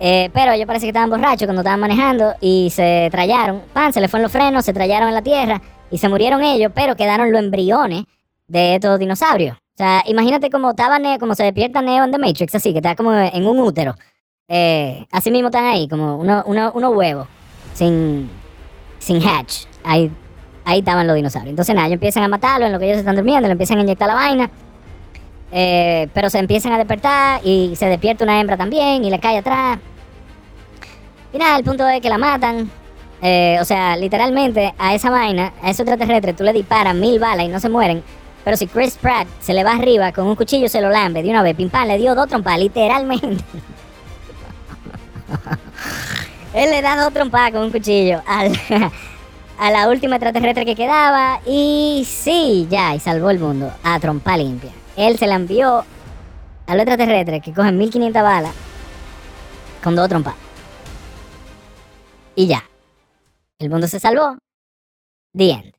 Eh, 0.00 0.30
pero 0.32 0.52
ellos 0.52 0.66
parece 0.66 0.86
que 0.86 0.90
estaban 0.90 1.10
borrachos 1.10 1.46
cuando 1.46 1.60
estaban 1.60 1.80
manejando 1.80 2.34
y 2.40 2.70
se 2.70 3.08
trallaron, 3.12 3.62
pan, 3.72 3.92
se 3.92 4.00
les 4.00 4.10
fueron 4.10 4.24
los 4.24 4.32
frenos, 4.32 4.64
se 4.64 4.72
trallaron 4.72 5.08
en 5.08 5.14
la 5.14 5.22
tierra 5.22 5.62
y 5.90 5.98
se 5.98 6.08
murieron 6.08 6.42
ellos, 6.42 6.72
pero 6.74 6.96
quedaron 6.96 7.30
los 7.30 7.40
embriones 7.40 8.04
de 8.48 8.74
estos 8.74 8.98
dinosaurios. 8.98 9.56
O 9.56 9.76
sea, 9.76 10.02
imagínate 10.06 10.50
cómo 10.50 10.70
estaba 10.70 10.98
como 11.18 11.34
se 11.34 11.44
despierta 11.44 11.82
Neo 11.82 12.04
en 12.04 12.10
The 12.10 12.18
Matrix, 12.18 12.54
así, 12.54 12.72
que 12.72 12.78
está 12.78 12.94
como 12.94 13.12
en 13.12 13.46
un 13.46 13.58
útero. 13.58 13.94
Eh, 14.48 15.06
así 15.10 15.30
mismo 15.30 15.48
están 15.48 15.64
ahí, 15.64 15.88
como 15.88 16.16
unos 16.18 16.44
uno, 16.46 16.90
huevos, 16.90 17.26
sin, 17.72 18.28
sin 18.98 19.26
hatch. 19.26 19.64
Ahí, 19.82 20.10
ahí 20.64 20.80
estaban 20.80 21.06
los 21.06 21.16
dinosaurios. 21.16 21.50
Entonces 21.50 21.74
nada, 21.74 21.86
ellos 21.86 21.94
empiezan 21.94 22.24
a 22.24 22.28
matarlo 22.28 22.66
en 22.66 22.72
lo 22.72 22.78
que 22.78 22.86
ellos 22.86 22.98
están 22.98 23.16
durmiendo, 23.16 23.48
le 23.48 23.52
empiezan 23.52 23.78
a 23.78 23.82
inyectar 23.82 24.08
la 24.08 24.14
vaina. 24.14 24.50
Eh, 25.50 26.08
pero 26.12 26.28
se 26.30 26.38
empiezan 26.38 26.72
a 26.72 26.78
despertar 26.78 27.40
y 27.44 27.74
se 27.76 27.86
despierta 27.86 28.24
una 28.24 28.40
hembra 28.40 28.56
también 28.56 29.04
y 29.04 29.10
le 29.10 29.18
cae 29.18 29.38
atrás. 29.38 29.78
Y 31.32 31.38
nada, 31.38 31.56
el 31.56 31.64
punto 31.64 31.88
es 31.88 32.00
que 32.00 32.08
la 32.08 32.18
matan. 32.18 32.70
Eh, 33.22 33.56
o 33.60 33.64
sea, 33.64 33.96
literalmente 33.96 34.74
a 34.76 34.94
esa 34.94 35.08
vaina, 35.08 35.54
a 35.62 35.70
esos 35.70 35.80
extraterrestres, 35.86 36.36
tú 36.36 36.44
le 36.44 36.52
disparas 36.52 36.94
mil 36.94 37.18
balas 37.18 37.46
y 37.46 37.48
no 37.48 37.60
se 37.60 37.70
mueren. 37.70 38.02
Pero 38.44 38.58
si 38.58 38.66
Chris 38.66 38.98
Pratt 39.00 39.26
se 39.40 39.54
le 39.54 39.64
va 39.64 39.72
arriba 39.72 40.12
con 40.12 40.26
un 40.26 40.36
cuchillo, 40.36 40.68
se 40.68 40.82
lo 40.82 40.90
lambe 40.90 41.22
de 41.22 41.30
una 41.30 41.42
vez, 41.42 41.56
pim 41.56 41.70
pam, 41.70 41.88
le 41.88 41.96
dio 41.96 42.14
dos 42.14 42.28
trompas, 42.28 42.58
literalmente. 42.58 43.42
Él 46.54 46.70
le 46.70 46.82
da 46.82 47.02
dos 47.02 47.12
trompadas 47.12 47.52
con 47.52 47.62
un 47.62 47.70
cuchillo 47.70 48.22
a 49.58 49.70
la 49.70 49.88
última 49.88 50.16
extraterrestre 50.16 50.64
que 50.64 50.76
quedaba 50.76 51.40
y 51.46 52.06
sí, 52.08 52.66
ya, 52.70 52.94
y 52.94 53.00
salvó 53.00 53.30
el 53.30 53.38
mundo 53.38 53.72
a 53.82 53.98
trompa 53.98 54.36
limpia. 54.36 54.70
Él 54.96 55.18
se 55.18 55.26
la 55.26 55.34
envió 55.34 55.84
a 56.66 56.74
los 56.74 56.82
extraterrestres 56.82 57.42
que 57.42 57.52
cogen 57.52 57.76
1500 57.76 58.22
balas 58.22 58.54
con 59.82 59.94
dos 59.96 60.08
trompas. 60.08 60.34
Y 62.36 62.46
ya. 62.46 62.64
El 63.58 63.70
mundo 63.70 63.86
se 63.86 64.00
salvó. 64.00 64.36
The 65.36 65.50
end. 65.50 65.74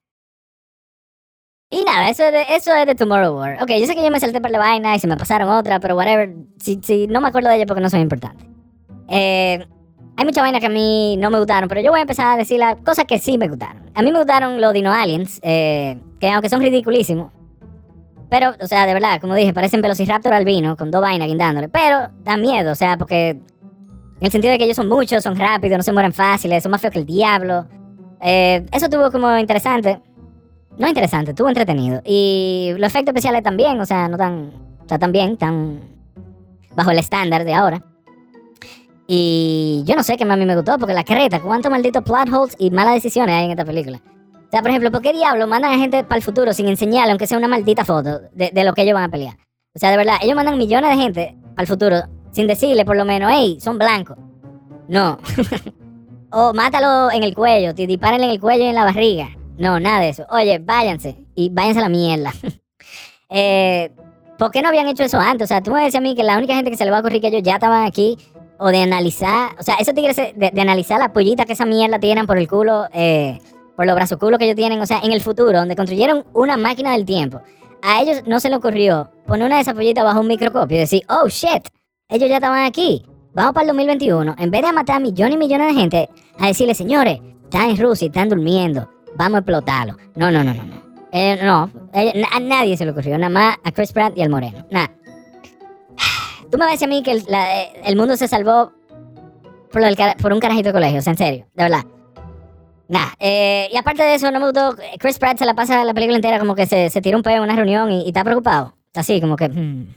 Y 1.70 1.84
nada, 1.84 2.10
eso 2.10 2.24
es, 2.24 2.88
de, 2.88 2.96
Tomorrow 2.96 3.38
War. 3.38 3.62
Ok, 3.62 3.72
yo 3.80 3.86
sé 3.86 3.96
que 3.96 4.04
yo 4.04 4.12
me 4.12 4.20
salté 4.20 4.40
por 4.40 4.52
la 4.52 4.60
vaina 4.60 4.96
y 4.96 5.00
se 5.00 5.08
me 5.08 5.18
pasaron 5.18 5.50
otra, 5.50 5.80
pero 5.80 5.96
whatever. 5.96 6.34
Si, 6.60 6.80
si 6.82 7.08
no 7.08 7.20
me 7.20 7.28
acuerdo 7.28 7.50
de 7.50 7.56
ella 7.56 7.66
porque 7.66 7.82
no 7.82 7.90
son 7.90 8.00
importantes. 8.02 8.55
Eh, 9.10 9.66
hay 10.18 10.26
muchas 10.26 10.44
vainas 10.44 10.62
que 10.62 10.68
a 10.68 10.70
mí 10.70 11.18
no 11.18 11.30
me 11.30 11.38
gustaron, 11.38 11.68
pero 11.68 11.82
yo 11.82 11.92
voy 11.92 12.00
a 12.00 12.02
empezar 12.02 12.28
a 12.28 12.38
decir 12.38 12.60
las 12.60 12.78
cosas 12.78 13.06
que 13.06 13.20
sí 13.20 13.38
me 13.38 13.48
gustaron. 13.48 13.90
A 13.94 14.02
mí 14.02 14.12
me 14.12 14.18
gustaron 14.20 14.62
los 14.62 14.74
Dino 14.74 14.94
Aliens, 14.94 15.40
eh, 15.44 15.98
que 16.20 16.30
aunque 16.30 16.50
son 16.50 16.62
ridiculísimos, 16.62 17.32
pero, 18.30 18.54
o 18.60 18.68
sea, 18.68 18.86
de 18.86 18.94
verdad, 18.94 19.22
como 19.22 19.36
dije, 19.36 19.54
parecen 19.54 19.82
Velociraptor 19.82 20.34
albino 20.34 20.76
con 20.76 20.92
dos 20.92 21.02
vainas 21.02 21.28
guindándole, 21.28 21.70
pero 21.70 22.10
da 22.24 22.38
miedo, 22.38 22.72
o 22.72 22.76
sea, 22.76 22.98
porque 22.98 23.30
en 23.30 23.42
el 24.20 24.32
sentido 24.32 24.52
de 24.52 24.58
que 24.58 24.64
ellos 24.64 24.78
son 24.78 24.90
muchos, 24.90 25.24
son 25.24 25.36
rápidos, 25.36 25.78
no 25.78 25.84
se 25.84 25.94
mueren 25.94 26.14
fáciles, 26.14 26.64
son 26.64 26.72
más 26.72 26.82
feos 26.82 26.94
que 26.94 27.00
el 27.00 27.06
diablo. 27.06 27.68
Eh, 28.22 28.66
eso 28.72 28.90
tuvo 28.90 29.12
como 29.12 29.38
interesante. 29.38 30.02
No 30.78 30.88
interesante, 30.88 31.34
tuvo 31.34 31.48
entretenido. 31.48 32.02
Y 32.04 32.74
los 32.78 32.90
efectos 32.90 33.12
especiales 33.12 33.44
también, 33.44 33.80
o 33.80 33.86
sea, 33.86 34.08
no 34.08 34.18
tan, 34.18 34.52
o 34.84 34.90
sea, 34.90 35.00
también, 35.00 35.38
tan 35.38 35.80
bajo 36.76 36.92
el 36.92 37.00
estándar 37.00 37.46
de 37.46 37.54
ahora. 37.54 37.84
Y 39.08 39.84
yo 39.86 39.96
no 39.96 40.04
sé 40.04 40.18
qué 40.18 40.24
a 40.24 40.36
mí 40.36 40.46
me 40.46 40.56
gustó, 40.56 40.78
porque 40.78 40.94
la 40.94 41.04
creta, 41.04 41.40
cuántos 41.40 41.72
malditos 41.72 42.04
plot 42.04 42.32
holes 42.32 42.56
y 42.58 42.72
malas 42.72 42.96
decisiones 42.96 43.36
hay 43.36 43.46
en 43.46 43.52
esta 43.52 43.66
película. 43.66 44.02
O 44.48 44.52
sea, 44.52 44.62
por 44.62 44.70
ejemplo, 44.70 44.92
¿por 44.92 45.02
qué 45.02 45.14
diablos 45.14 45.48
mandan 45.48 45.74
a 45.74 45.78
gente 45.78 46.04
para 46.04 46.18
el 46.18 46.24
futuro 46.24 46.54
sin 46.54 46.68
enseñarle, 46.68 47.12
aunque 47.12 47.28
sea 47.28 47.38
una 47.38 47.48
maldita 47.48 47.86
foto, 47.86 48.22
de, 48.34 48.64
lo 48.64 48.74
que 48.74 48.82
ellos 48.84 48.94
van 48.94 49.04
a 49.04 49.10
pelear? 49.10 49.38
O 49.76 49.80
sea, 49.80 49.92
de 49.92 49.98
verdad, 49.98 50.16
ellos 50.22 50.36
mandan 50.36 50.58
millones 50.58 50.90
de 50.90 51.04
gente 51.04 51.36
para 51.56 51.64
el 51.64 51.68
futuro 51.68 51.98
sin 52.32 52.48
decirle 52.48 52.86
por 52.86 52.96
lo 52.96 53.06
menos, 53.06 53.32
hey, 53.34 53.58
son 53.60 53.78
blancos. 53.78 54.18
No. 54.88 55.20
o 56.32 56.54
mátalo 56.54 57.12
en 57.12 57.24
el 57.24 57.36
cuello, 57.36 57.76
te 57.76 57.86
dispárenle 57.86 58.26
en 58.26 58.32
el 58.32 58.40
cuello 58.40 58.66
y 58.66 58.68
en 58.68 58.76
la 58.76 58.86
barriga. 58.86 59.30
No, 59.58 59.80
nada 59.80 60.00
de 60.00 60.10
eso. 60.10 60.26
Oye, 60.30 60.60
váyanse 60.60 61.18
y 61.34 61.50
váyanse 61.50 61.80
a 61.80 61.84
la 61.84 61.90
mierda. 61.90 62.34
eh, 63.30 63.92
¿Por 64.38 64.52
qué 64.52 64.62
no 64.62 64.70
habían 64.70 64.88
hecho 64.88 65.04
eso 65.04 65.20
antes? 65.20 65.46
O 65.46 65.48
sea, 65.48 65.62
tú 65.62 65.72
me 65.72 65.84
decías 65.84 66.02
a 66.02 66.02
mí 66.02 66.14
que 66.14 66.24
la 66.24 66.38
única 66.38 66.56
gente 66.56 66.72
que 66.72 66.78
se 66.78 66.84
le 66.84 66.92
va 66.92 66.98
a 66.98 67.00
ocurrir 67.00 67.22
que 67.22 67.28
ellos 67.28 67.44
ya 67.44 67.54
estaban 67.54 67.86
aquí 67.86 68.18
o 68.60 68.70
de 68.70 68.82
analizar, 68.82 69.52
o 69.60 69.64
sea, 69.64 69.76
esos 69.76 69.94
tigres 69.94 70.16
de, 70.16 70.52
de 70.54 70.62
analizar 70.62 71.00
las 71.00 71.10
pollitas 71.10 71.46
que 71.46 71.54
esa 71.54 71.66
mierda 71.66 72.00
tienen 72.00 72.26
por 72.26 72.38
el 72.38 72.48
culo, 72.48 72.86
eh, 72.94 73.40
por 73.76 73.86
los 73.86 73.96
brazos 73.96 74.18
culos 74.18 74.40
que 74.40 74.46
ellos 74.46 74.56
tienen, 74.56 74.82
o 74.82 74.86
sea, 74.86 75.00
en 75.04 75.12
el 75.12 75.22
futuro, 75.22 75.60
donde 75.60 75.76
construyeron 75.76 76.26
una 76.34 76.58
máquina 76.58 76.94
del 76.94 77.06
tiempo, 77.06 77.42
a 77.82 78.02
ellos 78.02 78.24
no 78.26 78.40
se 78.40 78.50
le 78.50 78.56
ocurrió 78.56 79.12
poner 79.28 79.46
una 79.46 79.56
de 79.56 79.62
esas 79.62 79.74
pollitas 79.74 80.04
bajo 80.04 80.20
un 80.20 80.28
microscopio 80.28 80.78
y 80.78 80.80
decir, 80.80 81.04
oh 81.10 81.28
shit, 81.28 81.68
ellos 82.10 82.30
ya 82.30 82.36
estaban 82.36 82.66
aquí. 82.66 83.06
vamos 83.34 83.54
para 83.54 83.64
el 83.64 83.68
2021, 83.68 84.36
en 84.38 84.52
vez 84.52 84.62
de 84.62 84.72
matar 84.72 84.98
a 84.98 85.00
millones 85.00 85.36
y 85.36 85.38
millones 85.38 85.68
de 85.68 85.80
gente, 85.80 86.10
a 86.40 86.48
decirle, 86.48 86.74
señores, 86.74 87.20
están 87.44 87.70
en 87.70 87.78
Rusia, 87.78 88.08
están 88.08 88.30
durmiendo, 88.30 88.90
vamos 89.16 89.36
a 89.36 89.40
explotarlo. 89.40 89.98
No, 90.16 90.32
no, 90.32 90.44
no, 90.44 90.54
no, 90.54 90.64
no. 90.64 90.86
Eh, 91.12 91.40
no, 91.42 91.70
eh, 91.94 92.24
a 92.30 92.40
nadie 92.40 92.76
se 92.76 92.86
le 92.86 92.92
ocurrió, 92.92 93.18
nada 93.18 93.30
más 93.30 93.58
a 93.64 93.72
Chris 93.72 93.94
Pratt 93.94 94.18
y 94.18 94.22
al 94.22 94.30
Moreno. 94.30 94.66
Nada. 94.70 94.95
Tú 96.52 96.58
me 96.58 96.66
vas 96.66 96.70
a 96.70 96.72
decir 96.74 96.86
a 96.86 96.90
mí 96.90 97.04
que 97.04 97.12
el, 97.12 97.24
la- 97.28 97.62
eh, 97.64 97.82
el 97.86 97.96
mundo 97.96 98.16
se 98.18 98.28
salvó 98.28 98.72
por, 99.72 99.96
cara- 99.96 100.16
por 100.22 100.32
un 100.34 100.40
carajito 100.40 100.70
de 100.70 100.74
colegio, 100.74 101.00
o 101.00 101.02
sea, 101.02 101.12
en 101.12 101.18
serio, 101.18 101.46
de 101.54 101.64
verdad. 101.64 101.84
Nah, 102.88 103.08
eh, 103.20 103.68
y 103.74 103.78
aparte 103.78 104.04
de 104.04 104.16
eso, 104.16 104.30
no 104.32 104.40
me 104.40 104.46
gustó. 104.46 104.76
Chris 105.00 105.18
Pratt 105.18 105.40
se 105.40 105.46
la 105.46 105.56
pasa 105.56 105.84
la 105.84 105.94
película 105.94 106.18
entera 106.18 106.38
como 106.40 106.54
que 106.56 106.68
se, 106.68 106.90
se 106.90 107.02
tira 107.02 107.18
un 107.18 107.24
pedo 107.24 107.38
en 107.38 107.42
una 107.44 107.56
reunión 107.56 107.92
y, 107.92 108.04
y 108.04 108.08
está 108.10 108.24
preocupado. 108.24 108.76
Así, 108.94 109.20
como 109.20 109.36
que. 109.36 109.50
hmm. 109.50 109.96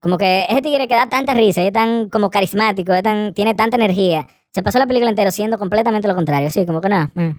Como 0.00 0.18
que 0.18 0.44
ese 0.48 0.60
tigre 0.62 0.86
que 0.86 0.94
da 0.94 1.08
tanta 1.08 1.32
risa, 1.34 1.62
es 1.62 1.72
tan 1.72 2.10
como 2.10 2.30
carismático, 2.30 2.92
es 2.92 3.02
tan, 3.02 3.32
tiene 3.34 3.54
tanta 3.54 3.76
energía. 3.76 4.28
Se 4.52 4.62
pasó 4.62 4.78
la 4.78 4.86
película 4.86 5.08
entera 5.10 5.30
siendo 5.30 5.58
completamente 5.58 6.06
lo 6.06 6.14
contrario. 6.14 6.48
Así, 6.48 6.64
como 6.66 6.80
que 6.80 6.88
nada, 6.90 7.10
mm, 7.14 7.30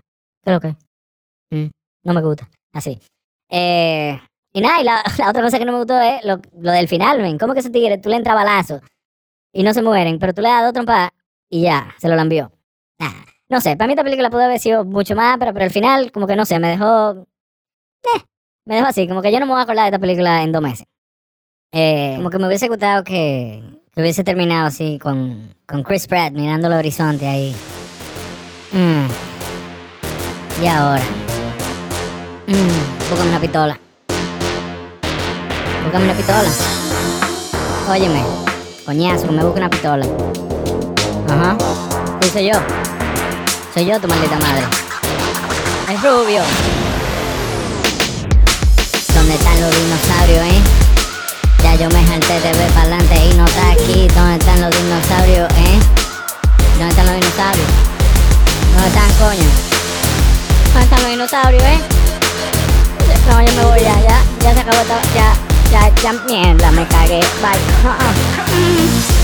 ¿qué 0.43 0.47
es 0.47 0.53
lo 0.53 0.59
que? 0.59 0.75
Mm, 1.51 1.69
no 2.03 2.13
me 2.13 2.21
gusta. 2.21 2.49
Así. 2.73 2.99
Eh, 3.49 4.19
y 4.57 4.61
nada, 4.61 4.81
y 4.81 4.83
la, 5.19 5.29
otra 5.29 5.43
cosa 5.43 5.59
que 5.59 5.65
no 5.65 5.71
me 5.71 5.77
gustó 5.77 5.99
es 6.01 6.25
lo, 6.25 6.39
del 6.71 6.87
final, 6.87 7.21
men. 7.21 7.37
¿Cómo 7.37 7.53
que 7.53 7.59
ese 7.59 7.69
tigre 7.69 7.99
tú 7.99 8.09
le 8.09 8.15
entras 8.15 8.35
balazo 8.35 8.81
y 9.53 9.61
no 9.61 9.71
se 9.73 9.83
mueren, 9.83 10.17
pero 10.17 10.33
tú 10.33 10.41
le 10.41 10.49
das 10.49 10.63
dos 10.63 10.73
trompas 10.73 11.11
y 11.47 11.61
ya, 11.61 11.93
se 11.99 12.09
lo 12.09 12.15
lambió? 12.15 12.51
Nah, 12.97 13.11
no 13.49 13.61
sé, 13.61 13.77
para 13.77 13.87
mí 13.87 13.93
esta 13.93 14.03
película 14.03 14.31
pudo 14.31 14.41
haber 14.41 14.59
sido 14.59 14.83
mucho 14.83 15.15
más, 15.15 15.37
pero, 15.37 15.53
pero 15.53 15.65
al 15.65 15.71
final, 15.71 16.11
como 16.11 16.25
que 16.25 16.35
no 16.35 16.43
sé, 16.43 16.57
me 16.57 16.69
dejó. 16.69 17.27
Eh, 18.03 18.21
me 18.65 18.75
dejó 18.75 18.87
así, 18.87 19.07
como 19.07 19.21
que 19.21 19.31
yo 19.31 19.39
no 19.39 19.45
me 19.45 19.51
voy 19.51 19.59
a 19.59 19.63
acordar 19.63 19.83
de 19.83 19.89
esta 19.89 19.99
película 19.99 20.41
en 20.41 20.51
dos 20.51 20.61
meses. 20.61 20.87
Eh, 21.71 22.13
como 22.17 22.31
que 22.31 22.39
me 22.39 22.47
hubiese 22.47 22.67
gustado 22.67 23.03
que, 23.03 23.61
hubiese 23.95 24.23
terminado 24.23 24.65
así 24.65 24.97
con, 24.97 25.53
con 25.67 25.83
Chris 25.83 26.07
Pratt 26.07 26.33
mirando 26.33 26.67
el 26.67 26.73
horizonte 26.73 27.27
ahí. 27.27 27.55
Mm. 28.71 30.63
Y 30.63 30.67
ahora. 30.67 31.03
Mm. 32.47 33.09
Búscame 33.09 33.29
una 33.29 33.39
pistola. 33.39 33.86
Búscame 35.87 36.03
una 36.03 36.15
pistola. 36.15 36.49
Óyeme, 37.89 38.21
coñazo, 38.85 39.25
que 39.25 39.31
me 39.31 39.41
busque 39.41 39.59
una 39.59 39.69
pistola. 39.69 40.05
Ajá. 41.29 41.55
Sí, 42.21 42.29
soy 42.29 42.47
yo. 42.47 42.55
Soy 43.73 43.85
yo 43.85 43.97
tu 43.97 44.09
maldita 44.09 44.37
madre. 44.37 44.63
Es 45.89 46.01
rubio. 46.03 46.41
¿Dónde 49.15 49.35
están 49.35 49.61
los 49.61 49.71
dinosaurios, 49.71 50.45
eh? 50.45 50.61
Ya 51.63 51.75
yo 51.75 51.89
me 51.89 52.05
jalté 52.05 52.33
de 52.33 52.51
ver 52.57 52.69
para 52.71 52.81
adelante 52.81 53.15
y 53.15 53.33
no 53.35 53.45
está 53.45 53.71
aquí. 53.71 54.09
¿Dónde 54.13 54.35
están 54.35 54.59
los 54.59 54.71
dinosaurios, 54.71 55.49
eh? 55.53 55.79
¿Dónde 56.77 56.89
están 56.89 57.05
los 57.05 57.15
dinosaurios? 57.15 57.67
¿Dónde 58.73 58.87
están, 58.89 59.11
coño? 59.25 59.49
¿Dónde 60.73 60.83
están 60.83 61.01
los 61.03 61.11
dinosaurios, 61.11 61.63
eh? 61.63 61.79
No, 63.29 63.41
yo 63.41 63.53
me 63.53 63.63
voy 63.63 63.79
ya, 63.79 64.01
ya, 64.01 64.21
ya 64.41 64.53
se 64.53 64.59
acabó 64.59 64.83
ya, 65.15 65.46
ya, 65.71 65.91
ya, 66.03 66.13
mierda, 66.27 66.71
me 66.71 66.85
cagué, 66.87 67.19
bye. 67.41 67.59
Ah, 67.85 67.97
ah. 67.99 68.13
Mm. 68.51 69.16